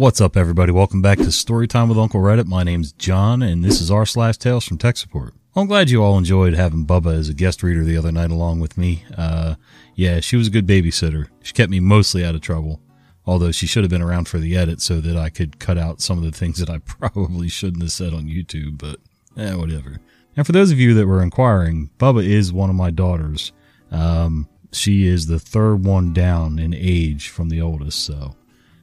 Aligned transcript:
What's 0.00 0.22
up, 0.22 0.34
everybody? 0.34 0.72
Welcome 0.72 1.02
back 1.02 1.18
to 1.18 1.24
Storytime 1.24 1.90
with 1.90 1.98
Uncle 1.98 2.22
Reddit. 2.22 2.46
My 2.46 2.62
name's 2.62 2.92
John, 2.92 3.42
and 3.42 3.62
this 3.62 3.82
is 3.82 3.90
r 3.90 4.06
slash 4.06 4.38
Tales 4.38 4.64
from 4.64 4.78
Tech 4.78 4.96
Support. 4.96 5.34
I'm 5.54 5.66
glad 5.66 5.90
you 5.90 6.02
all 6.02 6.16
enjoyed 6.16 6.54
having 6.54 6.86
Bubba 6.86 7.12
as 7.12 7.28
a 7.28 7.34
guest 7.34 7.62
reader 7.62 7.84
the 7.84 7.98
other 7.98 8.10
night 8.10 8.30
along 8.30 8.60
with 8.60 8.78
me. 8.78 9.04
Uh, 9.14 9.56
yeah, 9.94 10.20
she 10.20 10.36
was 10.36 10.46
a 10.46 10.50
good 10.50 10.66
babysitter. 10.66 11.28
She 11.42 11.52
kept 11.52 11.70
me 11.70 11.80
mostly 11.80 12.24
out 12.24 12.34
of 12.34 12.40
trouble, 12.40 12.80
although 13.26 13.52
she 13.52 13.66
should 13.66 13.84
have 13.84 13.90
been 13.90 14.00
around 14.00 14.26
for 14.26 14.38
the 14.38 14.56
edit 14.56 14.80
so 14.80 15.02
that 15.02 15.18
I 15.18 15.28
could 15.28 15.58
cut 15.58 15.76
out 15.76 16.00
some 16.00 16.16
of 16.16 16.24
the 16.24 16.32
things 16.32 16.56
that 16.60 16.70
I 16.70 16.78
probably 16.86 17.50
shouldn't 17.50 17.82
have 17.82 17.92
said 17.92 18.14
on 18.14 18.24
YouTube, 18.24 18.78
but 18.78 19.00
eh, 19.36 19.52
whatever. 19.52 19.98
And 20.34 20.46
for 20.46 20.52
those 20.52 20.72
of 20.72 20.78
you 20.78 20.94
that 20.94 21.06
were 21.06 21.22
inquiring, 21.22 21.90
Bubba 21.98 22.26
is 22.26 22.54
one 22.54 22.70
of 22.70 22.76
my 22.76 22.90
daughters. 22.90 23.52
Um, 23.90 24.48
she 24.72 25.06
is 25.06 25.26
the 25.26 25.38
third 25.38 25.84
one 25.84 26.14
down 26.14 26.58
in 26.58 26.72
age 26.72 27.28
from 27.28 27.50
the 27.50 27.60
oldest, 27.60 28.02
so 28.02 28.34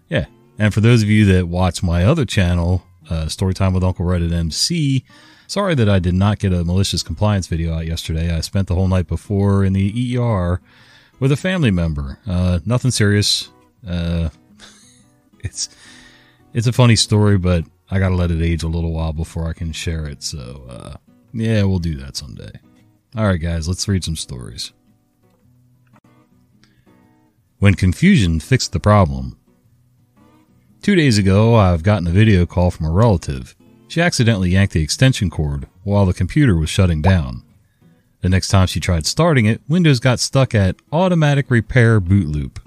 yeah. 0.10 0.28
And 0.60 0.74
for 0.74 0.82
those 0.82 1.04
of 1.04 1.10
you 1.10 1.26
that 1.26 1.48
watch 1.48 1.84
my 1.84 2.04
other 2.04 2.26
channel, 2.26 2.84
uh, 3.10 3.26
Storytime 3.26 3.74
with 3.74 3.84
Uncle 3.84 4.06
Red 4.06 4.22
Reddit 4.22 4.34
MC, 4.34 5.06
sorry 5.46 5.76
that 5.76 5.88
I 5.88 6.00
did 6.00 6.16
not 6.16 6.40
get 6.40 6.52
a 6.52 6.64
malicious 6.64 7.04
compliance 7.04 7.48
video 7.48 7.74
out 7.76 7.86
yesterday. 7.86 8.36
I 8.36 8.42
spent 8.42 8.68
the 8.68 8.76
whole 8.76 8.88
night 8.88 9.08
before 9.08 9.64
in 9.64 9.74
the 9.74 10.18
ER 10.18 10.60
with 11.20 11.32
a 11.32 11.38
family 11.38 11.72
member. 11.72 12.20
Uh, 12.26 12.60
nothing 12.66 12.92
serious. 12.92 13.50
Uh, 13.88 14.30
it's 15.44 15.70
it's 16.54 16.68
a 16.68 16.74
funny 16.74 16.96
story, 16.96 17.38
but 17.38 17.64
I 17.92 18.00
gotta 18.00 18.16
let 18.16 18.32
it 18.32 18.42
age 18.42 18.64
a 18.64 18.68
little 18.68 18.94
while 18.94 19.14
before 19.14 19.48
I 19.48 19.54
can 19.54 19.72
share 19.72 20.08
it. 20.08 20.24
So 20.24 20.66
uh, 20.68 20.96
yeah, 21.34 21.64
we'll 21.64 21.80
do 21.80 21.96
that 21.98 22.18
someday. 22.18 22.52
All 23.16 23.26
right, 23.26 23.40
guys, 23.40 23.68
let's 23.68 23.88
read 23.88 24.04
some 24.04 24.16
stories. 24.16 24.74
When 27.60 27.74
confusion 27.74 28.40
fixed 28.40 28.72
the 28.72 28.80
problem. 28.80 29.37
Two 30.88 30.96
days 30.96 31.18
ago, 31.18 31.56
I've 31.56 31.84
gotten 31.84 32.08
a 32.08 32.12
video 32.12 32.46
call 32.46 32.72
from 32.72 32.86
a 32.86 32.90
relative. 32.90 33.58
She 33.90 34.00
accidentally 34.00 34.52
yanked 34.52 34.72
the 34.72 34.82
extension 34.82 35.30
cord 35.30 35.68
while 35.84 36.06
the 36.06 36.14
computer 36.14 36.56
was 36.56 36.70
shutting 36.70 37.02
down. 37.02 37.44
The 38.22 38.30
next 38.30 38.48
time 38.48 38.68
she 38.68 38.80
tried 38.80 39.06
starting 39.06 39.46
it, 39.46 39.60
Windows 39.68 40.00
got 40.00 40.22
stuck 40.22 40.56
at 40.56 40.78
automatic 40.94 41.52
repair 41.52 42.00
boot 42.00 42.28
loop. 42.28 42.62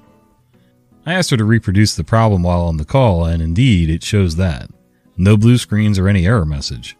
I 1.06 1.14
asked 1.14 1.30
her 1.30 1.38
to 1.38 1.46
reproduce 1.46 1.94
the 1.94 2.04
problem 2.04 2.42
while 2.42 2.60
on 2.60 2.76
the 2.76 2.84
call, 2.84 3.24
and 3.24 3.40
indeed, 3.40 3.88
it 3.88 4.04
shows 4.04 4.36
that. 4.36 4.68
No 5.16 5.38
blue 5.38 5.56
screens 5.56 5.98
or 5.98 6.06
any 6.06 6.26
error 6.26 6.44
message. 6.44 6.98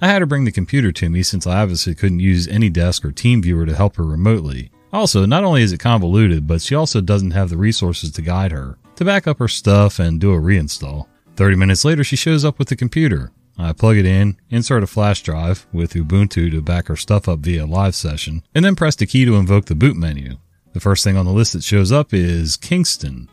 I 0.00 0.06
had 0.06 0.22
her 0.22 0.26
bring 0.26 0.46
the 0.46 0.50
computer 0.50 0.92
to 0.92 1.10
me 1.10 1.22
since 1.22 1.46
I 1.46 1.60
obviously 1.60 1.94
couldn't 1.94 2.20
use 2.20 2.46
AnyDesk 2.46 3.04
or 3.04 3.12
TeamViewer 3.12 3.66
to 3.66 3.76
help 3.76 3.96
her 3.96 4.04
remotely. 4.04 4.70
Also, 4.94 5.26
not 5.26 5.44
only 5.44 5.60
is 5.60 5.74
it 5.74 5.78
convoluted, 5.80 6.46
but 6.46 6.62
she 6.62 6.74
also 6.74 7.02
doesn't 7.02 7.32
have 7.32 7.50
the 7.50 7.58
resources 7.58 8.10
to 8.12 8.22
guide 8.22 8.52
her, 8.52 8.78
to 9.02 9.06
back 9.06 9.26
up 9.26 9.40
her 9.40 9.48
stuff 9.48 9.98
and 9.98 10.20
do 10.20 10.32
a 10.32 10.38
reinstall. 10.38 11.06
30 11.34 11.56
minutes 11.56 11.84
later, 11.84 12.04
she 12.04 12.14
shows 12.14 12.44
up 12.44 12.58
with 12.58 12.68
the 12.68 12.76
computer. 12.76 13.32
I 13.58 13.72
plug 13.72 13.96
it 13.96 14.06
in, 14.06 14.36
insert 14.48 14.84
a 14.84 14.86
flash 14.86 15.22
drive 15.22 15.66
with 15.72 15.94
Ubuntu 15.94 16.52
to 16.52 16.62
back 16.62 16.86
her 16.86 16.94
stuff 16.94 17.28
up 17.28 17.40
via 17.40 17.66
live 17.66 17.96
session, 17.96 18.44
and 18.54 18.64
then 18.64 18.76
press 18.76 18.94
the 18.94 19.06
key 19.06 19.24
to 19.24 19.34
invoke 19.34 19.64
the 19.64 19.74
boot 19.74 19.96
menu. 19.96 20.36
The 20.72 20.80
first 20.80 21.02
thing 21.02 21.16
on 21.16 21.26
the 21.26 21.32
list 21.32 21.52
that 21.52 21.64
shows 21.64 21.90
up 21.90 22.14
is 22.14 22.56
Kingston. 22.56 23.28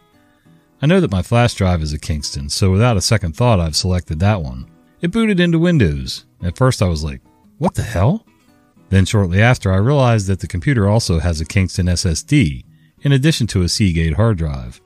I 0.82 0.88
know 0.88 1.00
that 1.00 1.12
my 1.12 1.22
flash 1.22 1.54
drive 1.54 1.84
is 1.84 1.94
a 1.94 2.00
Kingston, 2.00 2.50
so 2.50 2.72
without 2.72 2.98
a 2.98 3.02
second 3.02 3.36
thought, 3.36 3.60
I've 3.60 3.76
selected 3.76 4.20
that 4.20 4.42
one. 4.42 4.66
It 5.02 5.12
booted 5.12 5.40
into 5.40 5.60
Windows. 5.60 6.26
At 6.42 6.58
first, 6.58 6.82
I 6.82 6.88
was 6.88 7.04
like, 7.04 7.22
what 7.60 7.76
the 7.76 7.84
hell? 7.84 8.26
Then 8.90 9.06
shortly 9.06 9.40
after, 9.40 9.72
I 9.72 9.78
realized 9.78 10.28
that 10.28 10.40
the 10.40 10.48
computer 10.48 10.90
also 10.90 11.20
has 11.20 11.40
a 11.40 11.46
Kingston 11.46 11.86
SSD, 11.86 12.66
in 13.02 13.12
addition 13.12 13.46
to 13.48 13.62
a 13.62 13.70
Seagate 13.70 14.16
hard 14.16 14.40
drive. 14.40 14.82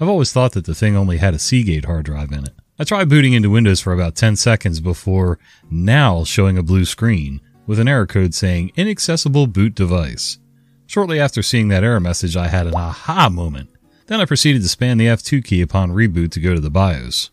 I've 0.00 0.08
always 0.08 0.32
thought 0.32 0.52
that 0.52 0.64
the 0.64 0.74
thing 0.74 0.96
only 0.96 1.18
had 1.18 1.34
a 1.34 1.38
Seagate 1.38 1.84
hard 1.84 2.06
drive 2.06 2.32
in 2.32 2.44
it. 2.44 2.54
I 2.78 2.84
tried 2.84 3.08
booting 3.08 3.32
into 3.32 3.50
Windows 3.50 3.80
for 3.80 3.92
about 3.92 4.16
10 4.16 4.36
seconds 4.36 4.80
before 4.80 5.38
now 5.70 6.24
showing 6.24 6.58
a 6.58 6.62
blue 6.62 6.84
screen 6.84 7.40
with 7.66 7.78
an 7.78 7.88
error 7.88 8.06
code 8.06 8.34
saying 8.34 8.72
inaccessible 8.74 9.46
boot 9.46 9.74
device. 9.74 10.38
Shortly 10.86 11.20
after 11.20 11.42
seeing 11.42 11.68
that 11.68 11.84
error 11.84 12.00
message, 12.00 12.36
I 12.36 12.48
had 12.48 12.66
an 12.66 12.74
aha 12.74 13.28
moment. 13.28 13.70
Then 14.06 14.20
I 14.20 14.24
proceeded 14.24 14.62
to 14.62 14.68
spam 14.68 14.98
the 14.98 15.06
F2 15.06 15.44
key 15.44 15.62
upon 15.62 15.92
reboot 15.92 16.32
to 16.32 16.40
go 16.40 16.54
to 16.54 16.60
the 16.60 16.70
BIOS. 16.70 17.30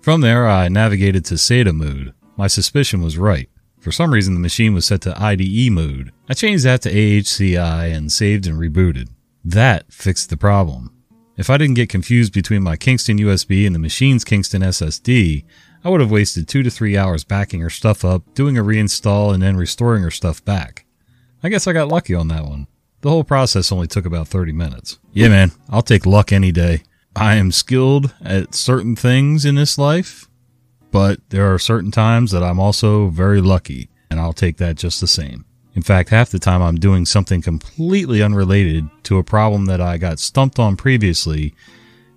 From 0.00 0.22
there, 0.22 0.48
I 0.48 0.68
navigated 0.68 1.24
to 1.26 1.34
SATA 1.34 1.74
mode. 1.74 2.14
My 2.36 2.46
suspicion 2.46 3.02
was 3.02 3.18
right. 3.18 3.50
For 3.78 3.92
some 3.92 4.12
reason, 4.12 4.34
the 4.34 4.40
machine 4.40 4.74
was 4.74 4.86
set 4.86 5.02
to 5.02 5.22
IDE 5.22 5.70
mode. 5.70 6.12
I 6.28 6.34
changed 6.34 6.64
that 6.64 6.82
to 6.82 6.92
AHCI 6.92 7.94
and 7.94 8.10
saved 8.10 8.46
and 8.46 8.58
rebooted. 8.58 9.08
That 9.44 9.92
fixed 9.92 10.30
the 10.30 10.36
problem. 10.36 10.94
If 11.40 11.48
I 11.48 11.56
didn't 11.56 11.76
get 11.76 11.88
confused 11.88 12.34
between 12.34 12.62
my 12.62 12.76
Kingston 12.76 13.16
USB 13.16 13.64
and 13.64 13.74
the 13.74 13.78
machine's 13.78 14.24
Kingston 14.24 14.60
SSD, 14.60 15.42
I 15.82 15.88
would 15.88 16.02
have 16.02 16.10
wasted 16.10 16.46
two 16.46 16.62
to 16.62 16.70
three 16.70 16.98
hours 16.98 17.24
backing 17.24 17.62
her 17.62 17.70
stuff 17.70 18.04
up, 18.04 18.34
doing 18.34 18.58
a 18.58 18.62
reinstall, 18.62 19.32
and 19.32 19.42
then 19.42 19.56
restoring 19.56 20.02
her 20.02 20.10
stuff 20.10 20.44
back. 20.44 20.84
I 21.42 21.48
guess 21.48 21.66
I 21.66 21.72
got 21.72 21.88
lucky 21.88 22.14
on 22.14 22.28
that 22.28 22.44
one. 22.44 22.66
The 23.00 23.08
whole 23.08 23.24
process 23.24 23.72
only 23.72 23.86
took 23.86 24.04
about 24.04 24.28
30 24.28 24.52
minutes. 24.52 24.98
Yeah, 25.14 25.28
man, 25.28 25.52
I'll 25.70 25.80
take 25.80 26.04
luck 26.04 26.30
any 26.30 26.52
day. 26.52 26.82
I 27.16 27.36
am 27.36 27.52
skilled 27.52 28.14
at 28.22 28.54
certain 28.54 28.94
things 28.94 29.46
in 29.46 29.54
this 29.54 29.78
life, 29.78 30.28
but 30.90 31.20
there 31.30 31.50
are 31.54 31.58
certain 31.58 31.90
times 31.90 32.32
that 32.32 32.42
I'm 32.42 32.60
also 32.60 33.08
very 33.08 33.40
lucky, 33.40 33.88
and 34.10 34.20
I'll 34.20 34.34
take 34.34 34.58
that 34.58 34.76
just 34.76 35.00
the 35.00 35.06
same. 35.06 35.46
In 35.74 35.82
fact, 35.82 36.08
half 36.08 36.30
the 36.30 36.38
time 36.38 36.62
I'm 36.62 36.76
doing 36.76 37.06
something 37.06 37.42
completely 37.42 38.22
unrelated 38.22 38.88
to 39.04 39.18
a 39.18 39.24
problem 39.24 39.66
that 39.66 39.80
I 39.80 39.98
got 39.98 40.18
stumped 40.18 40.58
on 40.58 40.76
previously, 40.76 41.54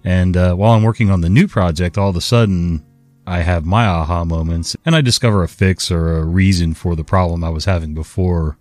and 0.03 0.35
uh, 0.35 0.55
while 0.55 0.71
I'm 0.71 0.83
working 0.83 1.11
on 1.11 1.21
the 1.21 1.29
new 1.29 1.47
project, 1.47 1.97
all 1.97 2.09
of 2.09 2.15
a 2.15 2.21
sudden 2.21 2.83
I 3.25 3.39
have 3.39 3.65
my 3.65 3.85
aha 3.85 4.25
moments 4.25 4.75
and 4.85 4.95
I 4.95 5.01
discover 5.01 5.43
a 5.43 5.47
fix 5.47 5.89
or 5.89 6.17
a 6.17 6.25
reason 6.25 6.73
for 6.73 6.95
the 6.95 7.03
problem 7.03 7.43
I 7.43 7.49
was 7.49 7.65
having 7.65 7.93
before, 7.93 8.57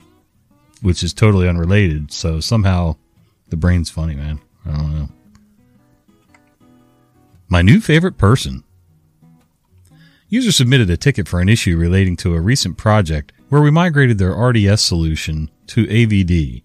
which 0.82 1.02
is 1.02 1.12
totally 1.12 1.48
unrelated. 1.48 2.12
So 2.12 2.38
somehow 2.38 2.97
the 3.48 3.56
brain's 3.56 3.91
funny, 3.91 4.14
man. 4.14 4.41
I 4.64 4.70
don't 4.70 4.98
know. 4.98 5.08
My 7.48 7.60
new 7.60 7.81
favorite 7.81 8.19
person. 8.19 8.62
User 10.28 10.52
submitted 10.52 10.88
a 10.88 10.97
ticket 10.97 11.28
for 11.28 11.41
an 11.41 11.48
issue 11.48 11.76
relating 11.76 12.16
to 12.19 12.34
a 12.34 12.41
recent 12.41 12.78
project 12.78 13.32
where 13.52 13.60
we 13.60 13.70
migrated 13.70 14.16
their 14.16 14.32
RDS 14.32 14.80
solution 14.80 15.50
to 15.66 15.84
AVD. 15.84 16.62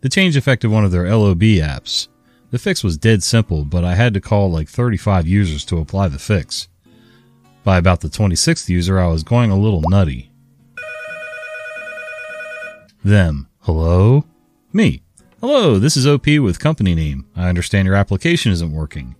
The 0.00 0.08
change 0.08 0.38
affected 0.38 0.70
one 0.70 0.82
of 0.82 0.90
their 0.90 1.14
LOB 1.14 1.42
apps. 1.60 2.08
The 2.50 2.58
fix 2.58 2.82
was 2.82 2.96
dead 2.96 3.22
simple, 3.22 3.66
but 3.66 3.84
I 3.84 3.94
had 3.94 4.14
to 4.14 4.20
call 4.22 4.50
like 4.50 4.70
35 4.70 5.28
users 5.28 5.66
to 5.66 5.76
apply 5.76 6.08
the 6.08 6.18
fix. 6.18 6.68
By 7.62 7.76
about 7.76 8.00
the 8.00 8.08
26th 8.08 8.70
user, 8.70 8.98
I 8.98 9.08
was 9.08 9.22
going 9.22 9.50
a 9.50 9.58
little 9.58 9.82
nutty. 9.90 10.32
Them. 13.04 13.50
Hello? 13.60 14.24
Me. 14.72 15.02
Hello, 15.42 15.78
this 15.78 15.94
is 15.94 16.06
OP 16.06 16.26
with 16.26 16.58
company 16.58 16.94
name. 16.94 17.26
I 17.36 17.50
understand 17.50 17.84
your 17.84 17.96
application 17.96 18.50
isn't 18.50 18.72
working. 18.72 19.14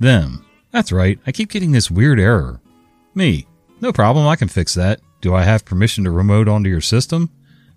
Them. 0.00 0.44
That's 0.72 0.90
right, 0.90 1.20
I 1.24 1.30
keep 1.30 1.50
getting 1.50 1.70
this 1.70 1.88
weird 1.88 2.18
error. 2.18 2.60
Me. 3.14 3.46
No 3.80 3.92
problem, 3.92 4.26
I 4.26 4.34
can 4.34 4.48
fix 4.48 4.74
that. 4.74 4.98
Do 5.20 5.34
I 5.34 5.42
have 5.42 5.64
permission 5.64 6.04
to 6.04 6.10
remote 6.10 6.48
onto 6.48 6.70
your 6.70 6.80
system? 6.80 7.30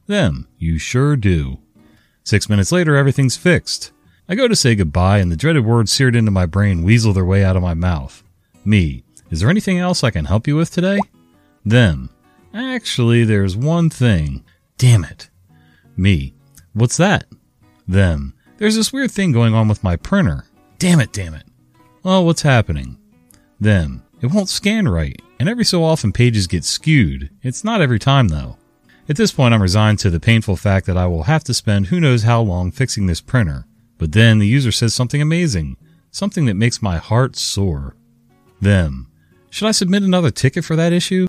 Them. 0.08 0.48
You 0.58 0.78
sure 0.78 1.16
do. 1.16 1.60
Six 2.24 2.50
minutes 2.50 2.72
later, 2.72 2.96
everything's 2.96 3.38
fixed. 3.38 3.92
I 4.28 4.36
go 4.36 4.48
to 4.48 4.56
say 4.56 4.76
goodbye, 4.76 5.20
and 5.20 5.32
the 5.32 5.36
dreaded 5.36 5.66
words 5.66 5.92
seared 5.92 6.16
into 6.16 6.32
my 6.32 6.46
brain 6.46 6.84
weasel 6.84 7.14
their 7.14 7.26
way 7.26 7.44
out 7.44 7.56
of 7.56 7.64
my 7.64 7.74
mouth. 7.74 8.24
Me. 8.64 9.04
Is 9.32 9.40
there 9.40 9.50
anything 9.50 9.80
else 9.80 10.04
I 10.04 10.12
can 10.12 10.26
help 10.26 10.48
you 10.48 10.56
with 10.56 10.72
today? 10.72 11.00
Them. 11.66 12.10
Actually, 12.54 13.24
there's 13.24 13.56
one 13.56 13.90
thing. 13.90 14.44
Damn 14.78 15.04
it. 15.04 15.30
Me. 15.98 16.34
What's 16.74 16.98
that? 16.98 17.26
Them. 17.88 18.34
There's 18.58 18.76
this 18.76 18.94
weird 18.94 19.12
thing 19.12 19.32
going 19.32 19.54
on 19.54 19.68
with 19.68 19.84
my 19.84 19.96
printer. 19.96 20.46
Damn 20.78 21.00
it, 21.00 21.12
damn 21.12 21.34
it. 21.34 21.44
Well, 22.04 22.26
what's 22.26 22.42
happening? 22.42 22.98
Them. 23.60 24.04
It 24.22 24.34
won't 24.34 24.50
scan 24.50 24.88
right, 24.88 25.18
and 25.40 25.48
every 25.48 25.64
so 25.64 25.84
often 25.84 26.12
pages 26.12 26.46
get 26.46 26.66
skewed. 26.66 27.30
It's 27.42 27.64
not 27.64 27.82
every 27.82 28.00
time 28.00 28.28
though. 28.28 28.58
At 29.08 29.16
this 29.16 29.32
point, 29.32 29.54
I'm 29.54 29.62
resigned 29.62 29.98
to 30.00 30.10
the 30.10 30.20
painful 30.20 30.56
fact 30.58 30.86
that 30.86 30.98
I 30.98 31.08
will 31.08 31.24
have 31.24 31.44
to 31.46 31.54
spend 31.54 31.88
who 31.88 32.00
knows 32.00 32.24
how 32.24 32.42
long 32.42 32.72
fixing 32.72 33.06
this 33.06 33.22
printer. 33.22 33.66
But 33.98 34.12
then 34.12 34.40
the 34.40 34.48
user 34.48 34.72
says 34.72 34.94
something 34.94 35.22
amazing, 35.22 35.78
something 36.12 36.46
that 36.46 36.56
makes 36.56 36.82
my 36.82 36.98
heart 36.98 37.36
soar. 37.36 37.96
Them. 38.62 39.10
Should 39.50 39.68
I 39.68 39.72
submit 39.72 40.04
another 40.04 40.32
ticket 40.32 40.66
for 40.66 40.76
that 40.76 40.94
issue? 40.94 41.28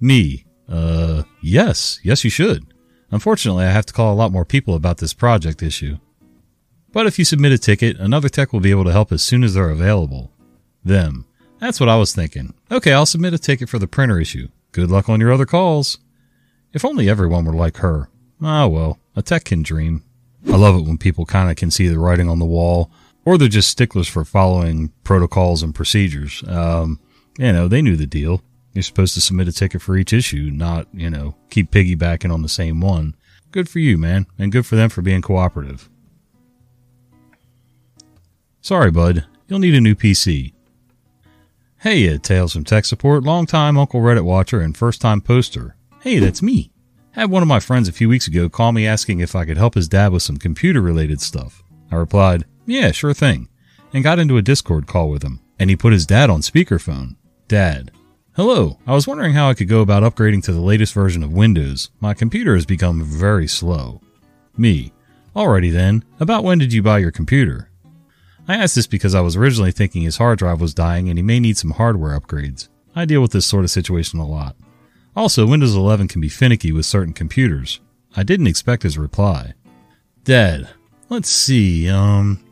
Me. 0.00 0.44
Uh, 0.68 1.24
yes. 1.42 1.98
Yes, 2.02 2.24
you 2.24 2.30
should. 2.30 2.72
Unfortunately, 3.10 3.64
I 3.64 3.70
have 3.70 3.86
to 3.86 3.92
call 3.92 4.14
a 4.14 4.16
lot 4.16 4.32
more 4.32 4.44
people 4.44 4.74
about 4.74 4.98
this 4.98 5.12
project 5.12 5.62
issue. 5.62 5.98
But 6.94 7.06
if 7.06 7.18
you 7.18 7.24
submit 7.24 7.50
a 7.50 7.58
ticket, 7.58 7.98
another 7.98 8.28
tech 8.28 8.52
will 8.52 8.60
be 8.60 8.70
able 8.70 8.84
to 8.84 8.92
help 8.92 9.10
as 9.10 9.20
soon 9.20 9.42
as 9.42 9.54
they're 9.54 9.68
available. 9.68 10.30
Them. 10.84 11.26
That's 11.58 11.80
what 11.80 11.88
I 11.88 11.96
was 11.96 12.14
thinking. 12.14 12.54
Okay, 12.70 12.92
I'll 12.92 13.04
submit 13.04 13.34
a 13.34 13.38
ticket 13.38 13.68
for 13.68 13.80
the 13.80 13.88
printer 13.88 14.20
issue. 14.20 14.46
Good 14.70 14.92
luck 14.92 15.08
on 15.08 15.20
your 15.20 15.32
other 15.32 15.44
calls. 15.44 15.98
If 16.72 16.84
only 16.84 17.08
everyone 17.08 17.46
were 17.46 17.52
like 17.52 17.78
her. 17.78 18.08
Ah 18.40 18.68
well, 18.68 19.00
a 19.16 19.22
tech 19.22 19.44
can 19.44 19.62
dream. 19.62 20.04
I 20.46 20.56
love 20.56 20.76
it 20.76 20.86
when 20.86 20.98
people 20.98 21.26
kind 21.26 21.50
of 21.50 21.56
can 21.56 21.72
see 21.72 21.88
the 21.88 21.98
writing 21.98 22.28
on 22.28 22.38
the 22.38 22.44
wall, 22.44 22.92
or 23.24 23.38
they're 23.38 23.48
just 23.48 23.70
sticklers 23.70 24.06
for 24.06 24.24
following 24.24 24.92
protocols 25.02 25.64
and 25.64 25.74
procedures. 25.74 26.44
Um, 26.46 27.00
you 27.38 27.52
know, 27.52 27.66
they 27.66 27.82
knew 27.82 27.96
the 27.96 28.06
deal. 28.06 28.42
You're 28.72 28.82
supposed 28.82 29.14
to 29.14 29.20
submit 29.20 29.48
a 29.48 29.52
ticket 29.52 29.82
for 29.82 29.96
each 29.96 30.12
issue, 30.12 30.50
not, 30.52 30.86
you 30.92 31.10
know, 31.10 31.34
keep 31.50 31.72
piggybacking 31.72 32.32
on 32.32 32.42
the 32.42 32.48
same 32.48 32.80
one. 32.80 33.16
Good 33.50 33.68
for 33.68 33.78
you, 33.80 33.98
man, 33.98 34.26
and 34.38 34.52
good 34.52 34.66
for 34.66 34.76
them 34.76 34.90
for 34.90 35.02
being 35.02 35.22
cooperative. 35.22 35.88
Sorry, 38.64 38.90
bud. 38.90 39.26
You'll 39.46 39.58
need 39.58 39.74
a 39.74 39.80
new 39.82 39.94
PC. 39.94 40.54
Hey, 41.80 42.08
Ed 42.08 42.22
Tales 42.22 42.54
from 42.54 42.64
Tech 42.64 42.86
Support, 42.86 43.22
long-time 43.22 43.76
Uncle 43.76 44.00
Reddit 44.00 44.24
watcher 44.24 44.62
and 44.62 44.74
first-time 44.74 45.20
poster. 45.20 45.76
Hey, 46.00 46.18
that's 46.18 46.40
me. 46.40 46.72
Had 47.10 47.30
one 47.30 47.42
of 47.42 47.48
my 47.48 47.60
friends 47.60 47.88
a 47.88 47.92
few 47.92 48.08
weeks 48.08 48.26
ago 48.26 48.48
call 48.48 48.72
me 48.72 48.86
asking 48.86 49.20
if 49.20 49.36
I 49.36 49.44
could 49.44 49.58
help 49.58 49.74
his 49.74 49.86
dad 49.86 50.12
with 50.12 50.22
some 50.22 50.38
computer-related 50.38 51.20
stuff. 51.20 51.62
I 51.92 51.96
replied, 51.96 52.46
yeah, 52.64 52.90
sure 52.90 53.12
thing, 53.12 53.50
and 53.92 54.02
got 54.02 54.18
into 54.18 54.38
a 54.38 54.42
Discord 54.42 54.86
call 54.86 55.10
with 55.10 55.22
him, 55.22 55.40
and 55.58 55.68
he 55.68 55.76
put 55.76 55.92
his 55.92 56.06
dad 56.06 56.30
on 56.30 56.40
speakerphone. 56.40 57.16
Dad. 57.48 57.90
Hello, 58.34 58.78
I 58.86 58.94
was 58.94 59.06
wondering 59.06 59.34
how 59.34 59.50
I 59.50 59.54
could 59.54 59.68
go 59.68 59.82
about 59.82 60.02
upgrading 60.04 60.42
to 60.44 60.52
the 60.52 60.62
latest 60.62 60.94
version 60.94 61.22
of 61.22 61.34
Windows. 61.34 61.90
My 62.00 62.14
computer 62.14 62.54
has 62.54 62.64
become 62.64 63.04
very 63.04 63.46
slow. 63.46 64.00
Me. 64.56 64.94
Alrighty 65.36 65.70
then, 65.70 66.02
about 66.18 66.44
when 66.44 66.56
did 66.56 66.72
you 66.72 66.82
buy 66.82 66.96
your 66.96 67.10
computer? 67.10 67.68
I 68.46 68.56
asked 68.56 68.74
this 68.74 68.86
because 68.86 69.14
I 69.14 69.20
was 69.20 69.36
originally 69.36 69.72
thinking 69.72 70.02
his 70.02 70.18
hard 70.18 70.38
drive 70.38 70.60
was 70.60 70.74
dying 70.74 71.08
and 71.08 71.18
he 71.18 71.22
may 71.22 71.40
need 71.40 71.56
some 71.56 71.72
hardware 71.72 72.18
upgrades. 72.18 72.68
I 72.94 73.04
deal 73.04 73.22
with 73.22 73.32
this 73.32 73.46
sort 73.46 73.64
of 73.64 73.70
situation 73.70 74.18
a 74.18 74.26
lot. 74.26 74.56
Also, 75.16 75.46
Windows 75.46 75.74
11 75.74 76.08
can 76.08 76.20
be 76.20 76.28
finicky 76.28 76.72
with 76.72 76.86
certain 76.86 77.14
computers. 77.14 77.80
I 78.16 78.22
didn't 78.22 78.46
expect 78.46 78.82
his 78.82 78.98
reply. 78.98 79.54
Dad, 80.24 80.68
let's 81.08 81.28
see, 81.28 81.88
um, 81.88 82.44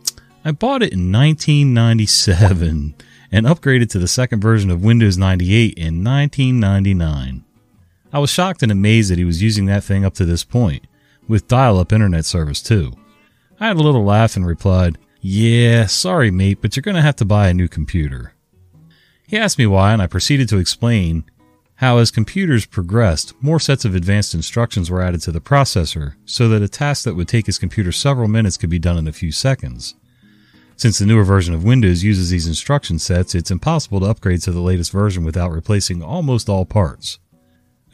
I 0.45 0.53
bought 0.53 0.83
it 0.83 0.93
in 0.93 1.13
1997 1.13 2.95
and 3.31 3.47
upgraded 3.47 3.89
to 3.91 3.99
the 3.99 4.09
second 4.09 4.41
version 4.41 4.71
of 4.71 4.85
Windows 4.85 5.17
98 5.17 5.75
in 5.75 6.05
1999. 6.05 7.45
I 8.13 8.19
was 8.19 8.31
shocked 8.31 8.63
and 8.63 8.71
amazed 8.71 9.11
that 9.11 9.19
he 9.19 9.25
was 9.25 9.43
using 9.43 9.67
that 9.67 9.85
thing 9.85 10.05
up 10.05 10.15
to 10.15 10.25
this 10.25 10.45
point, 10.45 10.87
with 11.29 11.49
dial 11.49 11.79
up 11.79 11.93
internet 11.93 12.25
service 12.25 12.61
too. 12.61 12.93
I 13.59 13.69
had 13.69 13.77
a 13.77 13.83
little 13.83 14.05
laugh 14.05 14.37
and 14.37 14.47
replied, 14.47 14.99
yeah, 15.25 15.87
sorry, 15.87 16.33
mate, 16.33 16.59
but 16.61 16.75
you're 16.75 16.83
going 16.83 16.97
to 16.97 17.01
have 17.01 17.15
to 17.17 17.25
buy 17.25 17.47
a 17.47 17.55
new 17.55 17.69
computer. 17.69 18.35
He 19.25 19.39
asked 19.39 19.57
me 19.57 19.67
why, 19.67 19.93
and 19.93 20.03
I 20.03 20.09
proceeded 20.09 20.49
to 20.49 20.59
explain 20.59 21.25
how, 21.77 21.99
as 21.99 22.11
computers 22.11 22.67
progressed, 22.67 23.33
more 23.41 23.61
sets 23.61 23.85
of 23.85 23.95
advanced 23.95 24.35
instructions 24.35 24.91
were 24.91 25.01
added 25.01 25.21
to 25.23 25.31
the 25.31 25.41
processor 25.41 26.15
so 26.25 26.49
that 26.49 26.61
a 26.61 26.69
task 26.69 27.05
that 27.05 27.15
would 27.15 27.29
take 27.29 27.47
his 27.47 27.57
computer 27.57 27.93
several 27.93 28.27
minutes 28.27 28.57
could 28.57 28.69
be 28.69 28.81
done 28.81 28.99
in 28.99 29.07
a 29.07 29.13
few 29.13 29.31
seconds. 29.31 29.95
Since 30.75 30.99
the 30.99 31.07
newer 31.07 31.23
version 31.23 31.55
of 31.55 31.63
Windows 31.63 32.03
uses 32.03 32.31
these 32.31 32.49
instruction 32.49 32.99
sets, 32.99 33.37
it's 33.37 33.53
impossible 33.53 34.01
to 34.01 34.07
upgrade 34.07 34.43
to 34.43 34.51
the 34.51 34.61
latest 34.61 34.91
version 34.91 35.23
without 35.23 35.53
replacing 35.53 36.03
almost 36.03 36.49
all 36.49 36.65
parts. 36.65 37.21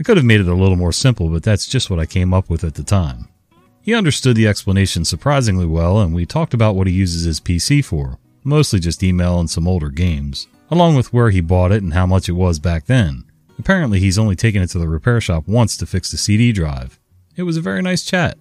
I 0.00 0.02
could 0.02 0.16
have 0.16 0.24
made 0.24 0.40
it 0.40 0.48
a 0.48 0.54
little 0.54 0.76
more 0.76 0.92
simple, 0.92 1.28
but 1.28 1.42
that's 1.42 1.66
just 1.66 1.90
what 1.90 2.00
I 2.00 2.06
came 2.06 2.32
up 2.32 2.48
with 2.48 2.64
at 2.64 2.74
the 2.74 2.82
time. 2.82 3.28
He 3.88 3.94
understood 3.94 4.36
the 4.36 4.46
explanation 4.46 5.06
surprisingly 5.06 5.64
well, 5.64 5.98
and 5.98 6.14
we 6.14 6.26
talked 6.26 6.52
about 6.52 6.74
what 6.76 6.86
he 6.86 6.92
uses 6.92 7.24
his 7.24 7.40
PC 7.40 7.82
for, 7.82 8.18
mostly 8.44 8.80
just 8.80 9.02
email 9.02 9.40
and 9.40 9.48
some 9.48 9.66
older 9.66 9.88
games, 9.88 10.46
along 10.70 10.94
with 10.94 11.10
where 11.10 11.30
he 11.30 11.40
bought 11.40 11.72
it 11.72 11.82
and 11.82 11.94
how 11.94 12.04
much 12.04 12.28
it 12.28 12.32
was 12.32 12.58
back 12.58 12.84
then. 12.84 13.24
Apparently, 13.58 13.98
he's 13.98 14.18
only 14.18 14.36
taken 14.36 14.60
it 14.60 14.66
to 14.66 14.78
the 14.78 14.86
repair 14.86 15.22
shop 15.22 15.48
once 15.48 15.74
to 15.78 15.86
fix 15.86 16.10
the 16.10 16.18
CD 16.18 16.52
drive. 16.52 17.00
It 17.34 17.44
was 17.44 17.56
a 17.56 17.62
very 17.62 17.80
nice 17.80 18.04
chat. 18.04 18.36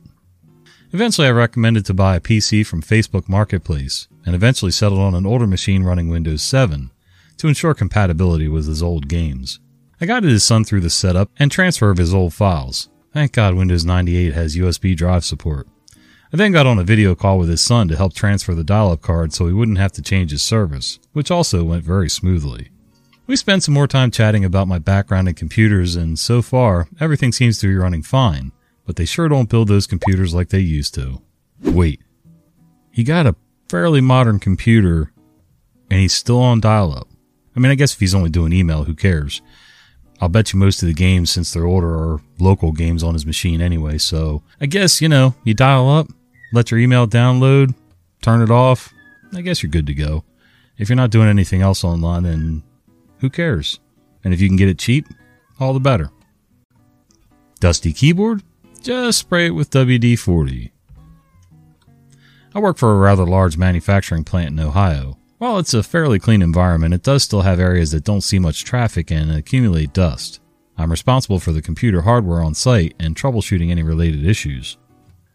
Eventually, 0.91 1.29
I 1.29 1.31
recommended 1.31 1.85
to 1.85 1.93
buy 1.93 2.17
a 2.17 2.19
PC 2.19 2.65
from 2.65 2.81
Facebook 2.81 3.29
Marketplace, 3.29 4.09
and 4.25 4.35
eventually 4.35 4.71
settled 4.71 5.00
on 5.00 5.15
an 5.15 5.25
older 5.25 5.47
machine 5.47 5.83
running 5.83 6.09
Windows 6.09 6.41
7 6.41 6.91
to 7.38 7.47
ensure 7.47 7.73
compatibility 7.73 8.50
with 8.50 8.67
his 8.67 8.83
old 8.83 9.07
games. 9.07 9.61
I 10.01 10.07
guided 10.07 10.29
his 10.29 10.43
son 10.43 10.65
through 10.65 10.81
the 10.81 10.89
setup 10.89 11.31
and 11.39 11.50
transfer 11.50 11.89
of 11.89 12.00
his 12.00 12.13
old 12.13 12.33
files, 12.33 12.89
Thank 13.17 13.31
God 13.31 13.55
Windows 13.55 13.83
98 13.83 14.35
has 14.35 14.55
USB 14.55 14.95
drive 14.95 15.25
support. 15.25 15.67
I 16.31 16.37
then 16.37 16.51
got 16.51 16.67
on 16.67 16.77
a 16.77 16.83
video 16.83 17.15
call 17.15 17.39
with 17.39 17.49
his 17.49 17.61
son 17.61 17.87
to 17.87 17.95
help 17.95 18.13
transfer 18.13 18.53
the 18.53 18.63
dial-up 18.63 19.01
card 19.01 19.33
so 19.33 19.47
he 19.47 19.53
wouldn't 19.53 19.79
have 19.79 19.91
to 19.93 20.03
change 20.03 20.29
his 20.29 20.43
service, 20.43 20.99
which 21.13 21.31
also 21.31 21.63
went 21.63 21.83
very 21.83 22.11
smoothly. 22.11 22.69
We 23.25 23.35
spent 23.35 23.63
some 23.63 23.73
more 23.73 23.87
time 23.87 24.11
chatting 24.11 24.45
about 24.45 24.67
my 24.67 24.77
background 24.77 25.27
in 25.27 25.33
computers 25.33 25.95
and 25.95 26.19
so 26.19 26.43
far 26.43 26.89
everything 26.99 27.31
seems 27.31 27.57
to 27.57 27.67
be 27.67 27.73
running 27.73 28.03
fine, 28.03 28.51
but 28.85 28.97
they 28.97 29.05
sure 29.05 29.27
don't 29.27 29.49
build 29.49 29.67
those 29.67 29.87
computers 29.87 30.35
like 30.35 30.49
they 30.49 30.59
used 30.59 30.93
to. 30.93 31.19
Wait. 31.63 31.99
He 32.91 33.03
got 33.03 33.25
a 33.25 33.35
fairly 33.67 33.99
modern 33.99 34.37
computer 34.37 35.11
and 35.89 35.99
he's 35.99 36.13
still 36.13 36.39
on 36.39 36.59
dial-up. 36.59 37.07
I 37.55 37.59
mean, 37.59 37.71
I 37.71 37.75
guess 37.75 37.95
if 37.95 37.99
he's 37.99 38.13
only 38.13 38.29
doing 38.29 38.53
email, 38.53 38.83
who 38.83 38.93
cares? 38.93 39.41
I'll 40.19 40.29
bet 40.29 40.51
you 40.51 40.59
most 40.59 40.81
of 40.81 40.87
the 40.87 40.93
games, 40.93 41.29
since 41.29 41.53
they're 41.53 41.65
older, 41.65 41.93
are 41.93 42.21
local 42.39 42.71
games 42.71 43.03
on 43.03 43.13
his 43.13 43.25
machine 43.25 43.61
anyway. 43.61 43.97
So 43.97 44.41
I 44.59 44.65
guess, 44.65 45.01
you 45.01 45.09
know, 45.09 45.35
you 45.43 45.53
dial 45.53 45.89
up, 45.89 46.07
let 46.53 46.71
your 46.71 46.79
email 46.79 47.07
download, 47.07 47.75
turn 48.21 48.41
it 48.41 48.49
off. 48.49 48.93
I 49.33 49.41
guess 49.41 49.61
you're 49.61 49.69
good 49.69 49.87
to 49.87 49.93
go. 49.93 50.23
If 50.77 50.89
you're 50.89 50.95
not 50.95 51.11
doing 51.11 51.27
anything 51.27 51.61
else 51.61 51.83
online, 51.83 52.23
then 52.23 52.63
who 53.19 53.29
cares? 53.29 53.79
And 54.23 54.33
if 54.33 54.41
you 54.41 54.47
can 54.47 54.57
get 54.57 54.69
it 54.69 54.79
cheap, 54.79 55.05
all 55.59 55.73
the 55.73 55.79
better. 55.79 56.11
Dusty 57.59 57.93
keyboard? 57.93 58.43
Just 58.81 59.19
spray 59.19 59.47
it 59.47 59.51
with 59.51 59.71
WD 59.71 60.17
40. 60.19 60.71
I 62.53 62.59
work 62.59 62.77
for 62.77 62.91
a 62.91 62.97
rather 62.97 63.25
large 63.25 63.57
manufacturing 63.57 64.23
plant 64.23 64.49
in 64.49 64.59
Ohio. 64.59 65.17
While 65.39 65.60
it's 65.60 65.75
a 65.75 65.84
fairly 65.84 66.18
clean 66.18 66.42
environment, 66.42 66.95
it 66.95 67.04
does 67.04 67.22
still 67.22 67.44
have 67.44 67.60
areas 67.60 67.92
that 67.92 68.04
don't 68.04 68.22
see 68.22 68.39
much 68.39 68.66
traffic 68.66 69.12
and 69.12 69.30
accumulate 69.30 69.94
dust. 69.94 70.39
I'm 70.80 70.89
responsible 70.89 71.39
for 71.39 71.51
the 71.51 71.62
computer 71.62 72.01
hardware 72.01 72.42
on 72.42 72.56
site 72.56 72.95
and 73.00 73.16
troubleshooting 73.16 73.69
any 73.69 73.84
related 73.84 74.25
issues. 74.25 74.78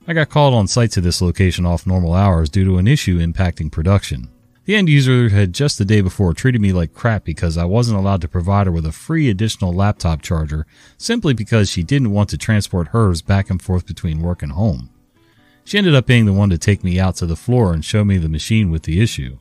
I 0.09 0.13
got 0.13 0.29
called 0.29 0.55
on 0.55 0.67
site 0.67 0.91
to 0.93 1.01
this 1.01 1.23
location 1.23 1.65
off 1.65 1.87
normal 1.87 2.15
hours 2.15 2.51
due 2.51 2.65
to 2.65 2.79
an 2.79 2.89
issue 2.89 3.21
impacting 3.21 3.71
production. 3.71 4.29
The 4.65 4.75
end 4.75 4.89
user 4.89 5.29
had 5.29 5.53
just 5.53 5.79
the 5.79 5.85
day 5.85 6.01
before 6.01 6.35
treated 6.35 6.61
me 6.61 6.73
like 6.73 6.95
crap 6.95 7.25
because 7.25 7.57
I 7.57 7.65
wasn't 7.65 7.99
allowed 7.99 8.23
to 8.23 8.29
provide 8.29 8.67
her 8.67 8.73
with 8.73 8.87
a 8.87 8.91
free 8.91 9.31
additional 9.31 9.73
laptop 9.73 10.21
charger 10.21 10.67
simply 10.99 11.33
because 11.33 11.71
she 11.71 11.85
didn't 11.85 12.11
want 12.11 12.29
to 12.31 12.39
transport 12.39 12.89
hers 12.89 13.23
back 13.23 13.51
and 13.51 13.63
forth 13.63 13.87
between 13.87 14.21
work 14.21 14.43
and 14.43 14.51
home. 14.51 14.91
She 15.63 15.79
ended 15.79 15.95
up 15.95 16.07
being 16.07 16.27
the 16.27 16.33
one 16.33 16.51
to 16.51 16.59
take 16.59 16.83
me 16.83 16.99
out 16.99 17.15
to 17.17 17.27
the 17.27 17.37
floor 17.37 17.73
and 17.73 17.85
show 17.85 18.05
me 18.05 18.19
the 18.19 18.29
machine 18.29 18.73
with 18.73 18.83
the 18.83 19.01
issue. 19.01 19.39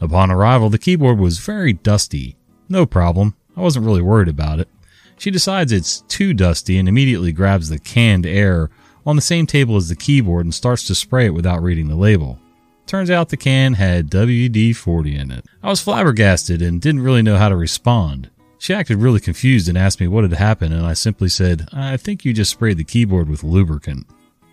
Upon 0.00 0.30
arrival, 0.30 0.70
the 0.70 0.78
keyboard 0.78 1.18
was 1.18 1.38
very 1.38 1.72
dusty. 1.72 2.36
No 2.68 2.86
problem. 2.86 3.34
I 3.56 3.60
wasn't 3.60 3.86
really 3.86 4.02
worried 4.02 4.28
about 4.28 4.60
it. 4.60 4.68
She 5.16 5.30
decides 5.30 5.72
it's 5.72 6.00
too 6.02 6.34
dusty 6.34 6.78
and 6.78 6.88
immediately 6.88 7.32
grabs 7.32 7.68
the 7.68 7.78
canned 7.78 8.26
air 8.26 8.70
on 9.06 9.16
the 9.16 9.22
same 9.22 9.46
table 9.46 9.76
as 9.76 9.88
the 9.88 9.96
keyboard 9.96 10.46
and 10.46 10.54
starts 10.54 10.86
to 10.86 10.94
spray 10.94 11.26
it 11.26 11.34
without 11.34 11.62
reading 11.62 11.88
the 11.88 11.96
label. 11.96 12.38
Turns 12.86 13.10
out 13.10 13.28
the 13.30 13.36
can 13.36 13.74
had 13.74 14.10
WD 14.10 14.76
40 14.76 15.16
in 15.16 15.30
it. 15.30 15.46
I 15.62 15.68
was 15.68 15.80
flabbergasted 15.80 16.60
and 16.60 16.80
didn't 16.80 17.02
really 17.02 17.22
know 17.22 17.36
how 17.36 17.48
to 17.48 17.56
respond. 17.56 18.30
She 18.58 18.74
acted 18.74 18.98
really 18.98 19.20
confused 19.20 19.68
and 19.68 19.76
asked 19.76 20.00
me 20.00 20.08
what 20.08 20.24
had 20.24 20.32
happened, 20.32 20.74
and 20.74 20.86
I 20.86 20.94
simply 20.94 21.28
said, 21.28 21.68
I 21.72 21.96
think 21.96 22.24
you 22.24 22.32
just 22.32 22.50
sprayed 22.50 22.78
the 22.78 22.84
keyboard 22.84 23.28
with 23.28 23.44
lubricant. 23.44 24.06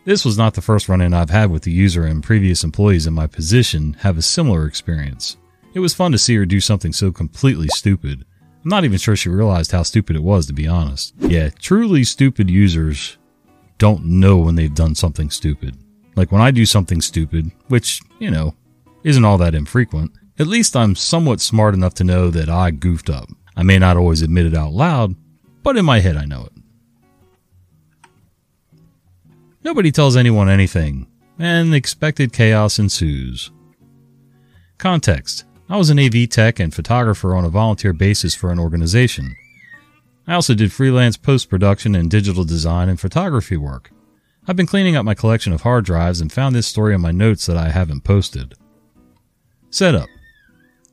This 0.03 0.25
was 0.25 0.37
not 0.37 0.55
the 0.55 0.61
first 0.61 0.89
run 0.89 1.01
in 1.01 1.13
I've 1.13 1.29
had 1.29 1.51
with 1.51 1.61
the 1.61 1.71
user, 1.71 2.05
and 2.05 2.23
previous 2.23 2.63
employees 2.63 3.05
in 3.05 3.13
my 3.13 3.27
position 3.27 3.93
have 3.99 4.17
a 4.17 4.23
similar 4.23 4.65
experience. 4.65 5.37
It 5.75 5.79
was 5.79 5.93
fun 5.93 6.11
to 6.11 6.17
see 6.17 6.35
her 6.35 6.45
do 6.45 6.59
something 6.59 6.91
so 6.91 7.11
completely 7.11 7.67
stupid. 7.67 8.25
I'm 8.63 8.69
not 8.69 8.83
even 8.83 8.97
sure 8.97 9.15
she 9.15 9.29
realized 9.29 9.71
how 9.71 9.83
stupid 9.83 10.15
it 10.15 10.23
was, 10.23 10.47
to 10.47 10.53
be 10.53 10.67
honest. 10.67 11.13
Yeah, 11.19 11.49
truly 11.49 12.03
stupid 12.03 12.49
users 12.49 13.17
don't 13.77 14.05
know 14.05 14.37
when 14.37 14.55
they've 14.55 14.73
done 14.73 14.95
something 14.95 15.29
stupid. 15.29 15.77
Like 16.15 16.31
when 16.31 16.41
I 16.41 16.51
do 16.51 16.65
something 16.65 16.99
stupid, 17.01 17.51
which, 17.67 18.01
you 18.19 18.31
know, 18.31 18.55
isn't 19.03 19.25
all 19.25 19.37
that 19.37 19.55
infrequent, 19.55 20.11
at 20.39 20.47
least 20.47 20.75
I'm 20.75 20.95
somewhat 20.95 21.41
smart 21.41 21.73
enough 21.75 21.93
to 21.95 22.03
know 22.03 22.31
that 22.31 22.49
I 22.49 22.71
goofed 22.71 23.09
up. 23.09 23.29
I 23.55 23.63
may 23.63 23.77
not 23.77 23.97
always 23.97 24.21
admit 24.23 24.47
it 24.47 24.55
out 24.55 24.73
loud, 24.73 25.15
but 25.63 25.77
in 25.77 25.85
my 25.85 25.99
head 25.99 26.17
I 26.17 26.25
know 26.25 26.45
it. 26.45 26.60
Nobody 29.63 29.91
tells 29.91 30.17
anyone 30.17 30.49
anything, 30.49 31.07
and 31.37 31.75
expected 31.75 32.33
chaos 32.33 32.79
ensues. 32.79 33.51
Context 34.77 35.45
I 35.69 35.77
was 35.77 35.89
an 35.89 35.99
AV 35.99 36.27
tech 36.27 36.59
and 36.59 36.73
photographer 36.73 37.35
on 37.35 37.45
a 37.45 37.49
volunteer 37.49 37.93
basis 37.93 38.35
for 38.35 38.51
an 38.51 38.59
organization. 38.59 39.35
I 40.27 40.33
also 40.33 40.53
did 40.53 40.73
freelance 40.73 41.15
post 41.15 41.49
production 41.49 41.95
and 41.95 42.09
digital 42.09 42.43
design 42.43 42.89
and 42.89 42.99
photography 42.99 43.55
work. 43.55 43.91
I've 44.47 44.55
been 44.55 44.65
cleaning 44.65 44.95
up 44.95 45.05
my 45.05 45.13
collection 45.13 45.53
of 45.53 45.61
hard 45.61 45.85
drives 45.85 46.19
and 46.19 46.31
found 46.31 46.55
this 46.55 46.67
story 46.67 46.95
in 46.95 47.01
my 47.01 47.11
notes 47.11 47.45
that 47.45 47.55
I 47.55 47.69
haven't 47.69 48.03
posted. 48.03 48.55
Setup 49.69 50.09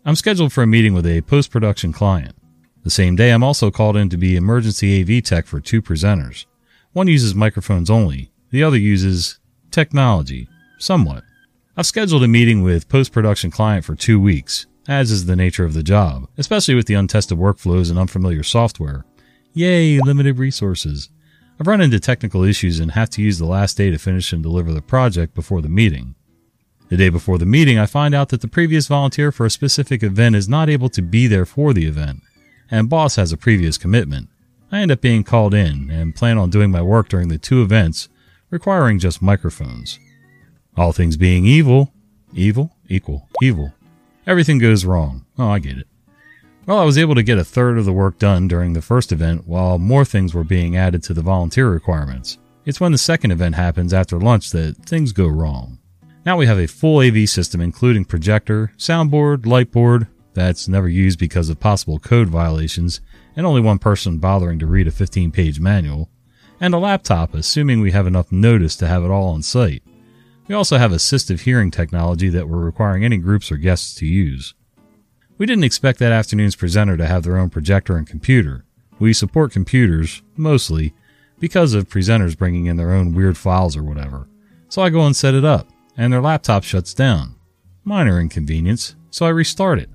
I'm 0.04 0.14
scheduled 0.14 0.52
for 0.52 0.62
a 0.62 0.66
meeting 0.66 0.94
with 0.94 1.06
a 1.06 1.22
post 1.22 1.50
production 1.50 1.92
client. 1.92 2.36
The 2.84 2.90
same 2.90 3.16
day, 3.16 3.30
I'm 3.30 3.42
also 3.42 3.70
called 3.70 3.96
in 3.96 4.08
to 4.10 4.16
be 4.16 4.36
emergency 4.36 5.02
AV 5.02 5.24
tech 5.24 5.46
for 5.46 5.60
two 5.60 5.82
presenters. 5.82 6.46
One 6.92 7.08
uses 7.08 7.34
microphones 7.34 7.90
only, 7.90 8.30
the 8.50 8.62
other 8.62 8.78
uses 8.78 9.38
technology, 9.70 10.48
somewhat. 10.78 11.24
I've 11.76 11.86
scheduled 11.86 12.24
a 12.24 12.28
meeting 12.28 12.62
with 12.62 12.88
post 12.88 13.12
production 13.12 13.50
client 13.50 13.84
for 13.84 13.94
two 13.94 14.18
weeks, 14.20 14.66
as 14.88 15.10
is 15.10 15.26
the 15.26 15.36
nature 15.36 15.64
of 15.64 15.74
the 15.74 15.82
job, 15.82 16.28
especially 16.38 16.74
with 16.74 16.86
the 16.86 16.94
untested 16.94 17.38
workflows 17.38 17.90
and 17.90 17.98
unfamiliar 17.98 18.42
software. 18.42 19.04
Yay, 19.52 20.00
limited 20.00 20.38
resources. 20.38 21.10
I've 21.60 21.66
run 21.66 21.80
into 21.80 22.00
technical 22.00 22.44
issues 22.44 22.78
and 22.78 22.92
have 22.92 23.10
to 23.10 23.22
use 23.22 23.38
the 23.38 23.44
last 23.44 23.76
day 23.76 23.90
to 23.90 23.98
finish 23.98 24.32
and 24.32 24.42
deliver 24.42 24.72
the 24.72 24.82
project 24.82 25.34
before 25.34 25.60
the 25.60 25.68
meeting. 25.68 26.14
The 26.88 26.96
day 26.96 27.10
before 27.10 27.36
the 27.36 27.46
meeting, 27.46 27.78
I 27.78 27.86
find 27.86 28.14
out 28.14 28.30
that 28.30 28.40
the 28.40 28.48
previous 28.48 28.86
volunteer 28.86 29.30
for 29.30 29.44
a 29.44 29.50
specific 29.50 30.02
event 30.02 30.36
is 30.36 30.48
not 30.48 30.70
able 30.70 30.88
to 30.90 31.02
be 31.02 31.26
there 31.26 31.44
for 31.44 31.74
the 31.74 31.84
event, 31.84 32.22
and 32.70 32.88
boss 32.88 33.16
has 33.16 33.30
a 33.30 33.36
previous 33.36 33.76
commitment. 33.76 34.28
I 34.72 34.80
end 34.80 34.90
up 34.90 35.00
being 35.00 35.24
called 35.24 35.52
in 35.52 35.90
and 35.90 36.14
plan 36.14 36.38
on 36.38 36.50
doing 36.50 36.70
my 36.70 36.80
work 36.80 37.08
during 37.08 37.28
the 37.28 37.38
two 37.38 37.62
events, 37.62 38.08
requiring 38.50 38.98
just 38.98 39.22
microphones. 39.22 39.98
All 40.76 40.92
things 40.92 41.16
being 41.16 41.44
evil, 41.44 41.92
evil 42.32 42.72
equal 42.88 43.28
evil. 43.42 43.72
Everything 44.26 44.58
goes 44.58 44.84
wrong. 44.84 45.24
Oh, 45.38 45.48
I 45.48 45.58
get 45.58 45.78
it. 45.78 45.86
Well, 46.66 46.78
I 46.78 46.84
was 46.84 46.98
able 46.98 47.14
to 47.14 47.22
get 47.22 47.38
a 47.38 47.44
third 47.44 47.78
of 47.78 47.86
the 47.86 47.92
work 47.92 48.18
done 48.18 48.46
during 48.46 48.74
the 48.74 48.82
first 48.82 49.10
event 49.10 49.46
while 49.46 49.78
more 49.78 50.04
things 50.04 50.34
were 50.34 50.44
being 50.44 50.76
added 50.76 51.02
to 51.04 51.14
the 51.14 51.22
volunteer 51.22 51.70
requirements. 51.70 52.38
It's 52.66 52.80
when 52.80 52.92
the 52.92 52.98
second 52.98 53.30
event 53.30 53.54
happens 53.54 53.94
after 53.94 54.20
lunch 54.20 54.50
that 54.50 54.76
things 54.84 55.12
go 55.12 55.26
wrong. 55.26 55.78
Now 56.26 56.36
we 56.36 56.44
have 56.44 56.58
a 56.58 56.66
full 56.66 57.00
AV 57.00 57.26
system 57.28 57.62
including 57.62 58.04
projector, 58.04 58.72
soundboard, 58.76 59.46
light 59.46 59.72
board 59.72 60.08
that's 60.34 60.68
never 60.68 60.88
used 60.88 61.18
because 61.18 61.48
of 61.48 61.58
possible 61.58 61.98
code 61.98 62.28
violations 62.28 63.00
and 63.34 63.46
only 63.46 63.62
one 63.62 63.78
person 63.78 64.18
bothering 64.18 64.58
to 64.58 64.66
read 64.66 64.86
a 64.86 64.90
15 64.90 65.32
page 65.32 65.58
manual, 65.58 66.10
and 66.60 66.74
a 66.74 66.78
laptop 66.78 67.34
assuming 67.34 67.80
we 67.80 67.90
have 67.92 68.06
enough 68.06 68.32
notice 68.32 68.76
to 68.76 68.86
have 68.86 69.04
it 69.04 69.10
all 69.10 69.28
on 69.28 69.42
site. 69.42 69.82
We 70.46 70.54
also 70.54 70.78
have 70.78 70.92
assistive 70.92 71.40
hearing 71.40 71.70
technology 71.70 72.28
that 72.30 72.48
we're 72.48 72.58
requiring 72.58 73.04
any 73.04 73.18
groups 73.18 73.52
or 73.52 73.56
guests 73.56 73.94
to 73.96 74.06
use. 74.06 74.54
We 75.36 75.46
didn't 75.46 75.64
expect 75.64 75.98
that 76.00 76.12
afternoon's 76.12 76.56
presenter 76.56 76.96
to 76.96 77.06
have 77.06 77.22
their 77.22 77.36
own 77.36 77.50
projector 77.50 77.96
and 77.96 78.06
computer. 78.06 78.64
We 78.98 79.12
support 79.12 79.52
computers, 79.52 80.22
mostly, 80.36 80.94
because 81.38 81.74
of 81.74 81.88
presenters 81.88 82.36
bringing 82.36 82.66
in 82.66 82.76
their 82.76 82.92
own 82.92 83.14
weird 83.14 83.36
files 83.36 83.76
or 83.76 83.82
whatever. 83.84 84.26
So 84.68 84.82
I 84.82 84.90
go 84.90 85.06
and 85.06 85.14
set 85.14 85.34
it 85.34 85.44
up, 85.44 85.68
and 85.96 86.12
their 86.12 86.20
laptop 86.20 86.64
shuts 86.64 86.94
down. 86.94 87.36
Minor 87.84 88.20
inconvenience, 88.20 88.96
so 89.10 89.26
I 89.26 89.30
restart 89.30 89.78
it. 89.78 89.90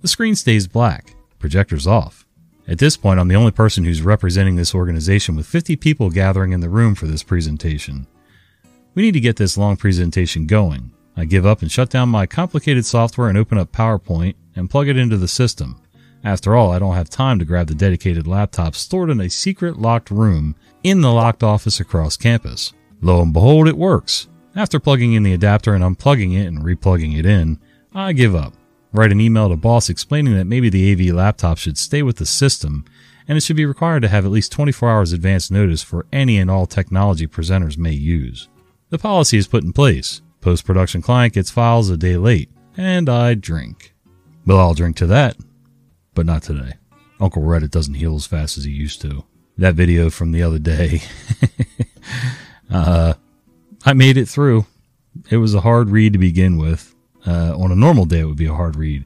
The 0.00 0.08
screen 0.08 0.36
stays 0.36 0.66
black, 0.66 1.14
projector's 1.38 1.86
off. 1.86 2.26
At 2.68 2.78
this 2.78 2.98
point, 2.98 3.18
I'm 3.18 3.28
the 3.28 3.34
only 3.34 3.50
person 3.50 3.84
who's 3.84 4.02
representing 4.02 4.56
this 4.56 4.74
organization 4.74 5.34
with 5.36 5.46
50 5.46 5.76
people 5.76 6.10
gathering 6.10 6.52
in 6.52 6.60
the 6.60 6.68
room 6.68 6.94
for 6.94 7.06
this 7.06 7.22
presentation. 7.22 8.06
We 8.94 9.02
need 9.02 9.12
to 9.12 9.20
get 9.20 9.36
this 9.36 9.56
long 9.56 9.78
presentation 9.78 10.46
going. 10.46 10.92
I 11.16 11.24
give 11.24 11.46
up 11.46 11.62
and 11.62 11.72
shut 11.72 11.88
down 11.88 12.10
my 12.10 12.26
complicated 12.26 12.84
software 12.84 13.28
and 13.28 13.38
open 13.38 13.56
up 13.56 13.72
PowerPoint 13.72 14.34
and 14.54 14.68
plug 14.68 14.88
it 14.88 14.98
into 14.98 15.16
the 15.16 15.28
system. 15.28 15.80
After 16.22 16.54
all, 16.54 16.70
I 16.70 16.78
don't 16.78 16.94
have 16.94 17.08
time 17.08 17.38
to 17.38 17.44
grab 17.46 17.68
the 17.68 17.74
dedicated 17.74 18.26
laptop 18.26 18.74
stored 18.74 19.08
in 19.08 19.20
a 19.20 19.30
secret 19.30 19.78
locked 19.78 20.10
room 20.10 20.54
in 20.82 21.00
the 21.00 21.12
locked 21.12 21.42
office 21.42 21.80
across 21.80 22.16
campus. 22.16 22.74
Lo 23.00 23.22
and 23.22 23.32
behold, 23.32 23.66
it 23.66 23.78
works. 23.78 24.28
After 24.54 24.78
plugging 24.78 25.14
in 25.14 25.22
the 25.22 25.32
adapter 25.32 25.74
and 25.74 25.82
unplugging 25.82 26.38
it 26.38 26.46
and 26.46 26.58
replugging 26.58 27.16
it 27.16 27.24
in, 27.24 27.60
I 27.94 28.12
give 28.12 28.34
up. 28.34 28.52
Write 28.92 29.12
an 29.12 29.20
email 29.20 29.48
to 29.48 29.56
boss 29.56 29.88
explaining 29.88 30.34
that 30.34 30.46
maybe 30.46 30.70
the 30.70 30.92
AV 30.92 31.14
laptop 31.14 31.58
should 31.58 31.76
stay 31.78 32.02
with 32.02 32.16
the 32.16 32.26
system 32.26 32.84
and 33.28 33.36
it 33.36 33.42
should 33.42 33.56
be 33.56 33.66
required 33.66 34.00
to 34.00 34.08
have 34.08 34.24
at 34.24 34.30
least 34.30 34.50
24 34.52 34.90
hours 34.90 35.12
advance 35.12 35.50
notice 35.50 35.82
for 35.82 36.06
any 36.10 36.38
and 36.38 36.50
all 36.50 36.66
technology 36.66 37.26
presenters 37.26 37.76
may 37.76 37.92
use. 37.92 38.48
The 38.88 38.98
policy 38.98 39.36
is 39.36 39.46
put 39.46 39.64
in 39.64 39.74
place. 39.74 40.22
Post 40.40 40.64
production 40.64 41.02
client 41.02 41.34
gets 41.34 41.50
files 41.50 41.90
a 41.90 41.98
day 41.98 42.16
late, 42.16 42.48
and 42.76 43.08
I 43.08 43.34
drink. 43.34 43.94
Well, 44.46 44.58
I'll 44.58 44.72
drink 44.72 44.96
to 44.96 45.06
that, 45.08 45.36
but 46.14 46.24
not 46.24 46.42
today. 46.42 46.74
Uncle 47.20 47.42
Reddit 47.42 47.70
doesn't 47.70 47.94
heal 47.94 48.14
as 48.14 48.26
fast 48.26 48.56
as 48.56 48.64
he 48.64 48.70
used 48.70 49.02
to. 49.02 49.24
That 49.58 49.74
video 49.74 50.08
from 50.08 50.32
the 50.32 50.42
other 50.42 50.58
day, 50.58 51.02
uh, 52.70 53.14
I 53.84 53.92
made 53.92 54.16
it 54.16 54.28
through. 54.28 54.64
It 55.28 55.38
was 55.38 55.54
a 55.54 55.60
hard 55.60 55.90
read 55.90 56.14
to 56.14 56.18
begin 56.18 56.56
with. 56.56 56.94
Uh, 57.26 57.56
on 57.58 57.72
a 57.72 57.76
normal 57.76 58.04
day, 58.04 58.20
it 58.20 58.24
would 58.24 58.36
be 58.36 58.46
a 58.46 58.54
hard 58.54 58.76
read. 58.76 59.04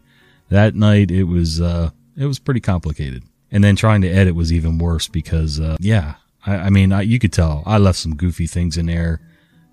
That 0.49 0.75
night, 0.75 1.11
it 1.11 1.25
was 1.25 1.61
uh, 1.61 1.91
it 2.17 2.27
was 2.27 2.39
pretty 2.39 2.61
complicated. 2.61 3.25
And 3.51 3.63
then 3.63 3.77
trying 3.77 4.01
to 4.03 4.09
edit 4.09 4.35
was 4.35 4.53
even 4.53 4.79
worse 4.79 5.09
because, 5.09 5.61
uh, 5.61 5.77
yeah, 5.79 6.15
I, 6.47 6.55
I 6.55 6.71
mean, 6.71 6.91
I, 6.91 7.03
you 7.03 7.19
could 7.19 7.33
tell 7.33 7.63
I 7.67 7.79
left 7.79 7.99
some 7.99 8.17
goofy 8.17 8.47
things 8.47 8.79
in 8.79 8.87
there, 8.87 9.21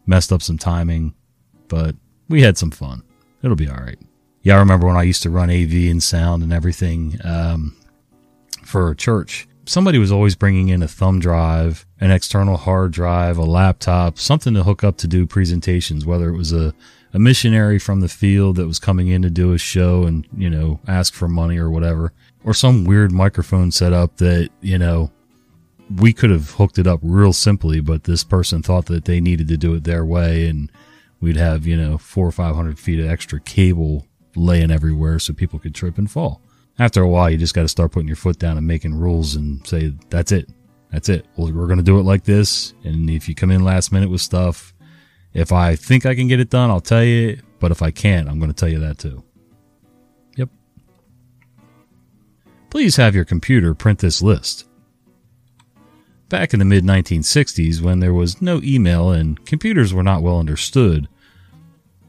messed 0.05 0.33
up 0.33 0.41
some 0.41 0.57
timing, 0.57 1.13
but 1.67 1.95
we 2.27 2.41
had 2.41 2.57
some 2.57 2.71
fun. 2.71 3.03
It'll 3.41 3.55
be 3.55 3.69
all 3.69 3.77
right 3.77 3.99
yeah, 4.41 4.55
I 4.55 4.59
remember 4.59 4.87
when 4.87 4.95
I 4.95 5.03
used 5.03 5.23
to 5.23 5.29
run 5.29 5.49
AV 5.49 5.73
and 5.89 6.01
sound 6.01 6.43
and 6.43 6.53
everything 6.53 7.19
um, 7.23 7.75
for 8.63 8.89
a 8.89 8.95
church. 8.95 9.47
Somebody 9.65 9.99
was 9.99 10.11
always 10.11 10.35
bringing 10.35 10.69
in 10.69 10.81
a 10.81 10.87
thumb 10.87 11.19
drive, 11.19 11.85
an 11.99 12.11
external 12.11 12.57
hard 12.57 12.91
drive, 12.91 13.37
a 13.37 13.43
laptop, 13.43 14.17
something 14.17 14.53
to 14.55 14.63
hook 14.63 14.83
up 14.83 14.97
to 14.97 15.07
do 15.07 15.27
presentations, 15.27 16.05
whether 16.05 16.29
it 16.29 16.37
was 16.37 16.53
a, 16.53 16.73
a 17.13 17.19
missionary 17.19 17.79
from 17.79 18.01
the 18.01 18.07
field 18.07 18.55
that 18.57 18.67
was 18.67 18.79
coming 18.79 19.07
in 19.07 19.21
to 19.21 19.29
do 19.29 19.53
a 19.53 19.57
show 19.57 20.03
and, 20.03 20.27
you 20.35 20.49
know, 20.49 20.79
ask 20.87 21.13
for 21.13 21.27
money 21.27 21.57
or 21.57 21.69
whatever, 21.69 22.13
or 22.43 22.53
some 22.53 22.85
weird 22.85 23.11
microphone 23.11 23.71
setup 23.71 24.17
that, 24.17 24.49
you 24.61 24.77
know, 24.77 25.11
we 25.97 26.13
could 26.13 26.29
have 26.29 26.51
hooked 26.51 26.77
it 26.77 26.85
up 26.85 26.99
real 27.01 27.33
simply, 27.33 27.79
but 27.79 28.03
this 28.03 28.23
person 28.23 28.61
thought 28.61 28.85
that 28.85 29.05
they 29.05 29.19
needed 29.19 29.47
to 29.47 29.57
do 29.57 29.73
it 29.73 29.83
their 29.83 30.05
way 30.05 30.47
and 30.47 30.71
we'd 31.19 31.35
have, 31.35 31.65
you 31.65 31.75
know, 31.75 31.97
four 31.97 32.27
or 32.27 32.31
500 32.31 32.77
feet 32.77 32.99
of 32.99 33.09
extra 33.09 33.39
cable 33.39 34.05
laying 34.35 34.71
everywhere 34.71 35.19
so 35.19 35.33
people 35.33 35.59
could 35.59 35.73
trip 35.73 35.97
and 35.97 36.11
fall. 36.11 36.41
After 36.77 37.01
a 37.01 37.09
while, 37.09 37.29
you 37.29 37.37
just 37.37 37.55
got 37.55 37.63
to 37.63 37.67
start 37.67 37.91
putting 37.91 38.07
your 38.07 38.15
foot 38.15 38.39
down 38.39 38.57
and 38.57 38.65
making 38.65 38.95
rules 38.95 39.35
and 39.35 39.65
say, 39.67 39.93
that's 40.09 40.31
it. 40.31 40.49
That's 40.91 41.09
it. 41.09 41.25
Well, 41.35 41.51
we're 41.51 41.67
going 41.67 41.77
to 41.77 41.83
do 41.83 41.99
it 41.99 42.03
like 42.03 42.23
this. 42.23 42.73
And 42.83 43.09
if 43.09 43.27
you 43.27 43.35
come 43.35 43.51
in 43.51 43.63
last 43.63 43.91
minute 43.91 44.09
with 44.09 44.21
stuff, 44.21 44.73
if 45.33 45.51
I 45.51 45.75
think 45.75 46.05
I 46.05 46.15
can 46.15 46.27
get 46.27 46.39
it 46.39 46.49
done, 46.49 46.69
I'll 46.69 46.81
tell 46.81 47.03
you. 47.03 47.39
But 47.59 47.71
if 47.71 47.81
I 47.81 47.91
can't, 47.91 48.29
I'm 48.29 48.39
going 48.39 48.51
to 48.51 48.55
tell 48.55 48.69
you 48.69 48.79
that 48.79 48.97
too. 48.97 49.23
Yep. 50.37 50.49
Please 52.69 52.95
have 52.95 53.15
your 53.15 53.25
computer 53.25 53.73
print 53.73 53.99
this 53.99 54.21
list. 54.21 54.65
Back 56.29 56.53
in 56.53 56.59
the 56.59 56.65
mid 56.65 56.83
1960s, 56.83 57.81
when 57.81 57.99
there 57.99 58.13
was 58.13 58.41
no 58.41 58.61
email 58.63 59.11
and 59.11 59.43
computers 59.45 59.93
were 59.93 60.03
not 60.03 60.21
well 60.21 60.39
understood, 60.39 61.07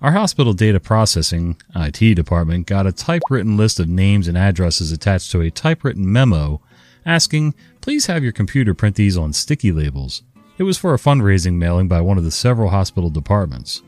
our 0.03 0.13
hospital 0.13 0.53
data 0.53 0.81
processing 0.81 1.61
IT 1.75 2.15
department 2.15 2.67
got 2.67 2.87
a 2.87 2.93
typewritten 2.93 3.57
list 3.57 3.81
of 3.81 3.89
names 3.89 4.29
and 4.29 4.39
addresses 4.39 4.93
attached 4.93 5.31
to 5.33 5.41
a 5.41 5.51
typewritten 5.51 6.11
memo 6.11 6.61
asking, 7.05 7.55
please 7.81 8.07
have 8.07 8.23
your 8.23 8.33
computer 8.33 8.75
print 8.75 8.97
these 8.97 9.17
on 9.17 9.33
sticky 9.33 9.73
labels. 9.73 10.23
It 10.61 10.65
was 10.65 10.77
for 10.77 10.93
a 10.93 10.99
fundraising 10.99 11.55
mailing 11.55 11.89
by 11.89 12.03
one 12.03 12.19
of 12.19 12.25
the 12.25 12.31
several 12.31 12.69
hospital 12.69 13.09
departments. 13.09 13.81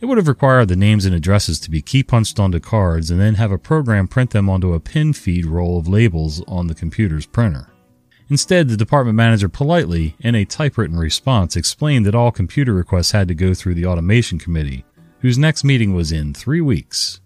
It 0.00 0.06
would 0.06 0.16
have 0.16 0.26
required 0.26 0.68
the 0.68 0.74
names 0.74 1.04
and 1.04 1.14
addresses 1.14 1.60
to 1.60 1.70
be 1.70 1.82
key 1.82 2.02
punched 2.02 2.40
onto 2.40 2.60
cards 2.60 3.10
and 3.10 3.20
then 3.20 3.34
have 3.34 3.52
a 3.52 3.58
program 3.58 4.08
print 4.08 4.30
them 4.30 4.48
onto 4.48 4.72
a 4.72 4.80
pin 4.80 5.12
feed 5.12 5.44
roll 5.44 5.78
of 5.78 5.86
labels 5.86 6.42
on 6.48 6.66
the 6.66 6.74
computer's 6.74 7.26
printer. 7.26 7.68
Instead, 8.30 8.70
the 8.70 8.76
department 8.78 9.16
manager 9.16 9.50
politely, 9.50 10.16
in 10.20 10.34
a 10.34 10.46
typewritten 10.46 10.98
response, 10.98 11.56
explained 11.56 12.06
that 12.06 12.14
all 12.14 12.32
computer 12.32 12.72
requests 12.72 13.12
had 13.12 13.28
to 13.28 13.34
go 13.34 13.52
through 13.52 13.74
the 13.74 13.84
automation 13.84 14.38
committee 14.38 14.86
whose 15.20 15.36
next 15.36 15.62
meeting 15.62 15.92
was 15.92 16.10
in 16.10 16.32
three 16.32 16.62
weeks. 16.62 17.20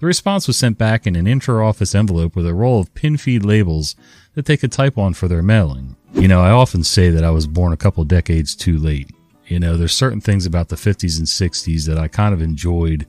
The 0.00 0.06
response 0.06 0.46
was 0.46 0.58
sent 0.58 0.76
back 0.76 1.06
in 1.06 1.16
an 1.16 1.26
intra-office 1.26 1.94
envelope 1.94 2.36
with 2.36 2.46
a 2.46 2.52
roll 2.52 2.78
of 2.78 2.92
pin 2.92 3.16
feed 3.16 3.42
labels 3.42 3.96
that 4.34 4.44
they 4.44 4.58
could 4.58 4.70
type 4.70 4.98
on 4.98 5.14
for 5.14 5.28
their 5.28 5.42
mailing. 5.42 5.96
You 6.14 6.26
know, 6.26 6.40
I 6.40 6.50
often 6.50 6.82
say 6.82 7.10
that 7.10 7.24
I 7.24 7.30
was 7.30 7.46
born 7.46 7.72
a 7.72 7.76
couple 7.76 8.04
decades 8.04 8.56
too 8.56 8.78
late. 8.78 9.10
You 9.46 9.58
know, 9.58 9.76
there's 9.76 9.94
certain 9.94 10.20
things 10.20 10.46
about 10.46 10.68
the 10.68 10.76
50s 10.76 11.18
and 11.18 11.26
60s 11.26 11.86
that 11.86 11.98
I 11.98 12.08
kind 12.08 12.34
of 12.34 12.42
enjoyed, 12.42 13.06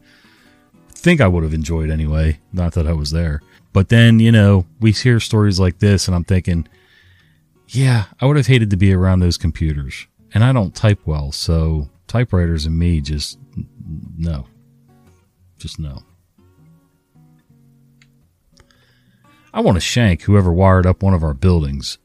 think 0.90 1.22
I 1.22 1.28
would 1.28 1.44
have 1.44 1.54
enjoyed 1.54 1.90
anyway, 1.90 2.40
not 2.54 2.74
that 2.74 2.88
I 2.88 2.94
was 2.94 3.12
there. 3.12 3.42
But 3.74 3.90
then, 3.90 4.20
you 4.20 4.32
know, 4.32 4.66
we 4.80 4.92
hear 4.92 5.20
stories 5.20 5.60
like 5.60 5.80
this 5.80 6.08
and 6.08 6.16
I'm 6.16 6.24
thinking, 6.24 6.68
yeah, 7.68 8.06
I 8.20 8.26
would 8.26 8.38
have 8.38 8.48
hated 8.48 8.70
to 8.72 8.78
be 8.78 8.94
around 8.94 9.20
those 9.20 9.38
computers. 9.38 10.08
And 10.34 10.44
I 10.44 10.54
don't 10.54 10.76
type 10.76 11.00
well, 11.06 11.32
so 11.32 11.90
typewriters 12.08 12.66
and 12.66 12.78
me 12.78 13.02
just 13.02 13.38
no. 14.18 14.46
Just 15.58 15.80
no. 15.80 16.04
I 19.54 19.62
want 19.62 19.76
to 19.76 19.82
shank 19.82 20.24
whoever 20.24 20.54
wired 20.54 20.86
up 20.86 21.02
one 21.02 21.14
of 21.14 21.24
our 21.24 21.34
buildings. 21.34 21.98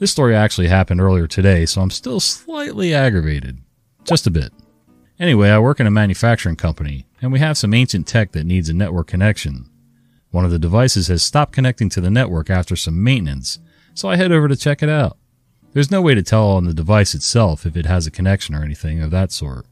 This 0.00 0.10
story 0.10 0.34
actually 0.34 0.68
happened 0.68 0.98
earlier 0.98 1.26
today, 1.26 1.66
so 1.66 1.82
I'm 1.82 1.90
still 1.90 2.20
slightly 2.20 2.94
aggravated. 2.94 3.58
Just 4.04 4.26
a 4.26 4.30
bit. 4.30 4.50
Anyway, 5.18 5.50
I 5.50 5.58
work 5.58 5.78
in 5.78 5.86
a 5.86 5.90
manufacturing 5.90 6.56
company, 6.56 7.04
and 7.20 7.30
we 7.30 7.38
have 7.40 7.58
some 7.58 7.74
ancient 7.74 8.06
tech 8.06 8.32
that 8.32 8.46
needs 8.46 8.70
a 8.70 8.72
network 8.72 9.08
connection. 9.08 9.68
One 10.30 10.46
of 10.46 10.52
the 10.52 10.58
devices 10.58 11.08
has 11.08 11.22
stopped 11.22 11.52
connecting 11.52 11.90
to 11.90 12.00
the 12.00 12.08
network 12.08 12.48
after 12.48 12.76
some 12.76 13.04
maintenance, 13.04 13.58
so 13.92 14.08
I 14.08 14.16
head 14.16 14.32
over 14.32 14.48
to 14.48 14.56
check 14.56 14.82
it 14.82 14.88
out. 14.88 15.18
There's 15.74 15.90
no 15.90 16.00
way 16.00 16.14
to 16.14 16.22
tell 16.22 16.48
on 16.48 16.64
the 16.64 16.72
device 16.72 17.14
itself 17.14 17.66
if 17.66 17.76
it 17.76 17.84
has 17.84 18.06
a 18.06 18.10
connection 18.10 18.54
or 18.54 18.64
anything 18.64 19.02
of 19.02 19.10
that 19.10 19.32
sort. 19.32 19.66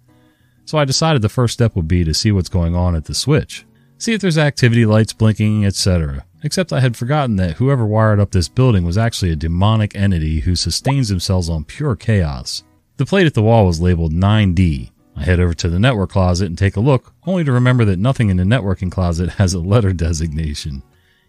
So 0.67 0.77
I 0.77 0.85
decided 0.85 1.23
the 1.23 1.31
first 1.31 1.55
step 1.55 1.75
would 1.75 1.89
be 1.89 2.05
to 2.05 2.13
see 2.13 2.33
what's 2.33 2.51
going 2.51 2.77
on 2.77 2.95
at 2.95 3.07
the 3.07 3.15
switch, 3.15 3.65
see 3.97 4.13
if 4.13 4.21
there's 4.21 4.37
activity 4.37 4.85
lights 4.85 5.15
blinking, 5.15 5.65
etc. 5.65 6.27
Except 6.43 6.73
I 6.73 6.81
had 6.81 6.97
forgotten 6.97 7.37
that 7.37 7.57
whoever 7.57 7.85
wired 7.85 8.21
up 8.21 8.31
this 8.31 8.49
building 8.49 8.85
was 8.85 8.97
actually 8.97 9.33
a 9.33 9.37
demonic 9.37 9.97
entity 9.97 10.41
who 10.41 10.55
sustains 10.55 11.09
themselves 11.09 11.49
on 11.49 11.65
pure 11.65 11.97
chaos. 11.97 12.63
The 12.97 13.07
plate 13.07 13.27
at 13.27 13.35
the 13.35 13.43
wall 13.43 13.67
was 13.67 13.81
labeled 13.81 14.13
9D. 14.13 14.91
I 15.17 15.23
head 15.25 15.41
over 15.41 15.55
to 15.55 15.69
the 15.69 15.81
network 15.81 16.11
closet 16.11 16.47
and 16.47 16.57
take 16.57 16.77
a 16.77 16.81
look, 16.81 17.13
only 17.27 17.43
to 17.43 17.51
remember 17.51 17.85
that 17.87 17.99
nothing 17.99 18.31
in 18.31 18.37
the 18.37 18.45
networking 18.45 18.91
closet 18.91 19.31
has 19.35 19.53
a 19.53 19.59
letter 19.59 19.93
designation. 19.93 20.83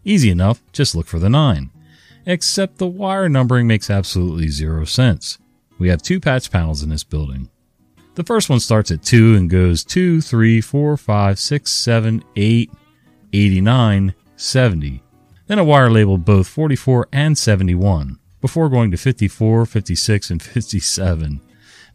Easy 0.05 0.29
enough, 0.29 0.61
just 0.71 0.95
look 0.95 1.07
for 1.07 1.19
the 1.19 1.29
9. 1.29 1.71
Except 2.25 2.77
the 2.77 2.87
wire 2.87 3.27
numbering 3.27 3.65
makes 3.65 3.89
absolutely 3.89 4.49
zero 4.49 4.85
sense. 4.85 5.39
We 5.79 5.89
have 5.89 6.01
two 6.01 6.19
patch 6.19 6.51
panels 6.51 6.83
in 6.83 6.89
this 6.89 7.03
building. 7.03 7.49
The 8.15 8.23
first 8.23 8.49
one 8.49 8.59
starts 8.59 8.91
at 8.91 9.01
2 9.01 9.35
and 9.35 9.49
goes 9.49 9.83
2, 9.83 10.21
3, 10.21 10.61
4, 10.61 10.97
5, 10.97 11.39
6, 11.39 11.71
7, 11.71 12.23
8, 12.35 12.71
89, 13.33 14.13
70. 14.39 15.03
Then 15.47 15.59
a 15.59 15.63
wire 15.63 15.89
labeled 15.89 16.25
both 16.25 16.47
44 16.47 17.07
and 17.11 17.37
71, 17.37 18.19
before 18.39 18.69
going 18.69 18.91
to 18.91 18.97
54, 18.97 19.65
56, 19.65 20.29
and 20.29 20.41
57. 20.41 21.41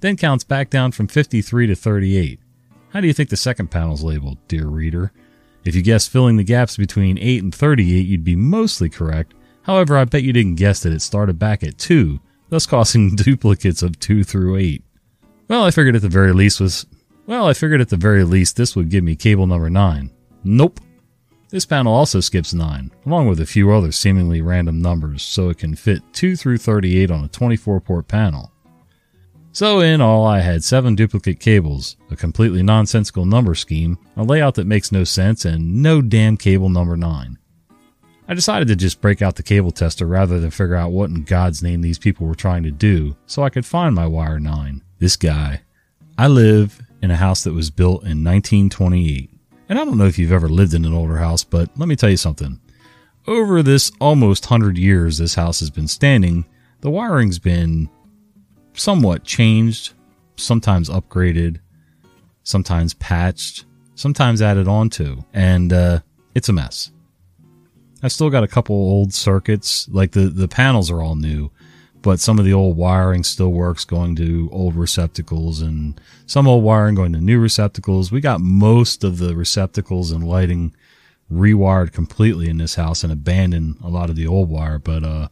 Then 0.01 0.17
counts 0.17 0.45
back 0.45 0.71
down 0.71 0.93
from 0.93 1.07
53 1.07 1.69
to 1.69 1.75
38. 1.75 2.41
How 2.91 3.01
do 3.01 3.07
you 3.07 3.13
think 3.13 3.31
the 3.31 3.37
second 3.37 3.71
panel's 3.71 4.03
labeled, 4.03 4.39
dear 4.49 4.67
reader? 4.67 5.13
If 5.65 5.75
you 5.75 5.83
guessed 5.83 6.11
filling 6.11 6.37
the 6.37 6.45
gaps 6.45 6.77
between 6.77 7.19
8 7.19 7.43
and 7.43 7.55
38, 7.55 8.07
you'd 8.07 8.25
be 8.25 8.37
mostly 8.37 8.91
correct. 8.91 9.33
However, 9.63 9.97
I 9.97 10.05
bet 10.05 10.23
you 10.23 10.33
didn't 10.33 10.57
guess 10.57 10.81
that 10.83 10.93
it 10.93 11.01
started 11.01 11.39
back 11.39 11.63
at 11.63 11.79
2, 11.79 12.21
thus 12.51 12.67
causing 12.67 13.17
duplicates 13.17 13.83
of 13.83 13.99
2 13.99 14.25
through 14.25 14.59
8. 14.59 14.85
Well, 15.49 15.65
I 15.65 15.71
figured 15.71 15.97
at 15.97 16.03
the 16.03 16.09
very 16.09 16.33
least 16.33 16.61
was 16.61 16.87
well, 17.27 17.47
I 17.47 17.55
figured 17.55 17.81
at 17.81 17.89
the 17.89 17.97
very 17.97 18.23
least 18.23 18.57
this 18.57 18.77
would 18.77 18.91
give 18.91 19.03
me 19.03 19.17
cable 19.17 19.47
number 19.47 19.71
9. 19.71 20.11
Nope. 20.45 20.81
This 21.55 21.65
panel 21.65 21.95
also 21.95 22.19
skips 22.19 22.53
9, 22.53 22.91
along 23.07 23.29
with 23.29 23.39
a 23.39 23.47
few 23.47 23.71
other 23.71 23.93
seemingly 23.93 24.41
random 24.41 24.83
numbers, 24.83 25.23
so 25.23 25.51
it 25.51 25.59
can 25.59 25.77
fit 25.77 26.03
2 26.13 26.35
through 26.35 26.59
38 26.59 27.13
on 27.13 27.23
a 27.23 27.29
24 27.29 27.81
port 27.81 28.09
panel. 28.09 28.51
So, 29.53 29.79
in 29.79 30.01
all, 30.01 30.27
I 30.27 30.41
had 30.41 30.65
7 30.65 30.97
duplicate 30.97 31.39
cables, 31.39 31.97
a 32.11 32.17
completely 32.17 32.65
nonsensical 32.65 33.25
number 33.25 33.55
scheme, 33.55 33.99
a 34.17 34.25
layout 34.25 34.57
that 34.57 34.67
makes 34.67 34.91
no 34.91 35.05
sense, 35.05 35.45
and 35.45 35.81
no 35.81 36.03
damn 36.03 36.37
cable 36.37 36.71
number 36.71 36.97
9. 36.97 37.39
I 38.27 38.35
decided 38.35 38.67
to 38.67 38.75
just 38.75 39.01
break 39.01 39.23
out 39.23 39.37
the 39.37 39.45
cable 39.45 39.71
tester 39.71 40.09
rather 40.09 40.41
than 40.41 40.51
figure 40.51 40.75
out 40.75 40.91
what 40.91 41.11
in 41.11 41.23
God's 41.23 41.63
name 41.63 41.83
these 41.83 42.01
people 42.01 42.27
were 42.27 42.35
trying 42.35 42.65
to 42.65 42.73
do 42.73 43.15
so 43.27 43.45
I 43.45 43.51
could 43.51 43.65
find 43.65 43.95
my 43.95 44.09
wire 44.09 44.41
9. 44.41 44.83
This 44.99 45.17
guy. 45.17 45.61
I 46.19 46.27
live 46.27 46.83
in 47.01 47.13
a 47.13 47.17
house 47.17 47.45
that 47.45 47.55
was 47.55 47.71
built 47.71 48.03
in 48.03 48.25
1928. 48.25 49.34
And 49.69 49.79
I 49.79 49.85
don't 49.85 49.97
know 49.97 50.07
if 50.07 50.19
you've 50.19 50.33
ever 50.33 50.49
lived 50.49 50.75
in 50.75 50.85
an 50.85 50.93
older 50.93 51.17
house, 51.17 51.45
but 51.45 51.71
let 51.77 51.89
me 51.89 51.97
tell 51.97 52.11
you 52.11 52.17
something. 52.17 52.61
Over 53.27 53.63
this 53.63 53.91
almost 54.01 54.51
100 54.51 54.77
years 54.77 55.19
this 55.19 55.35
house 55.35 55.61
has 55.61 55.71
been 55.71 55.89
standing, 55.89 56.45
the 56.81 56.91
wiring's 56.91 57.39
been 57.39 57.89
somewhat 58.75 59.25
changed, 59.25 59.95
sometimes 60.37 60.91
upgraded, 60.91 61.61
sometimes 62.43 62.93
patched, 62.95 63.65
sometimes 63.95 64.43
added 64.43 64.69
onto, 64.69 65.23
and 65.33 65.73
uh, 65.73 66.01
it's 66.35 66.51
a 66.51 66.53
mess. 66.53 66.91
I've 68.03 68.13
still 68.13 68.29
got 68.29 68.45
a 68.45 68.49
couple 68.49 68.77
old 68.77 69.15
circuits, 69.15 69.89
like 69.89 70.13
the, 70.13 70.29
the 70.29 70.49
panels 70.49 70.91
are 70.91 71.01
all 71.01 71.17
new, 71.17 71.51
but 72.05 72.21
some 72.21 72.39
of 72.39 72.45
the 72.45 72.53
old 72.53 72.77
wiring 72.77 73.25
still 73.25 73.51
works 73.51 73.87
going 73.87 74.15
to 74.15 74.51
old 74.53 74.77
receptacles 74.77 75.63
and 75.63 75.99
some 76.27 76.47
old 76.47 76.63
wiring 76.63 76.95
going 76.95 77.15
to 77.15 77.19
new 77.19 77.41
receptacles. 77.41 78.13
We 78.13 78.21
got 78.21 78.43
most 78.43 79.03
of 79.03 79.17
the 79.17 79.35
receptacles 79.35 80.13
and 80.13 80.23
lighting 80.23 80.77
rewired 81.33 81.93
completely 81.93 82.51
in 82.51 82.59
this 82.59 82.75
house 82.75 83.03
and 83.03 83.11
abandoned 83.11 83.77
a 83.83 83.89
lot 83.89 84.11
of 84.11 84.17
the 84.17 84.27
old 84.27 84.51
wire, 84.51 84.79
but 84.79 85.03
uh 85.03 85.29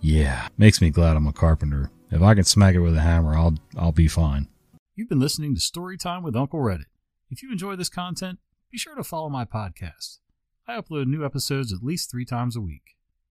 yeah, 0.00 0.48
makes 0.56 0.80
me 0.80 0.88
glad 0.88 1.16
I'm 1.16 1.26
a 1.26 1.32
carpenter. 1.32 1.90
If 2.10 2.22
I 2.22 2.34
can 2.34 2.44
smack 2.44 2.74
it 2.74 2.80
with 2.80 2.96
a 2.96 3.02
hammer, 3.02 3.36
I'll 3.36 3.58
I'll 3.76 3.92
be 3.92 4.08
fine. 4.08 4.48
You've 4.96 5.10
been 5.10 5.20
listening 5.20 5.54
to 5.54 5.60
Storytime 5.60 6.22
with 6.22 6.36
Uncle 6.36 6.60
Reddit. 6.60 6.86
If 7.30 7.42
you 7.42 7.52
enjoy 7.52 7.76
this 7.76 7.90
content, 7.90 8.38
be 8.72 8.78
sure 8.78 8.94
to 8.94 9.04
follow 9.04 9.28
my 9.28 9.44
podcast. 9.44 10.20
I 10.66 10.80
upload 10.80 11.06
new 11.06 11.22
episodes 11.22 11.70
at 11.70 11.82
least 11.82 12.10
3 12.10 12.24
times 12.24 12.56
a 12.56 12.62
week. 12.62 12.97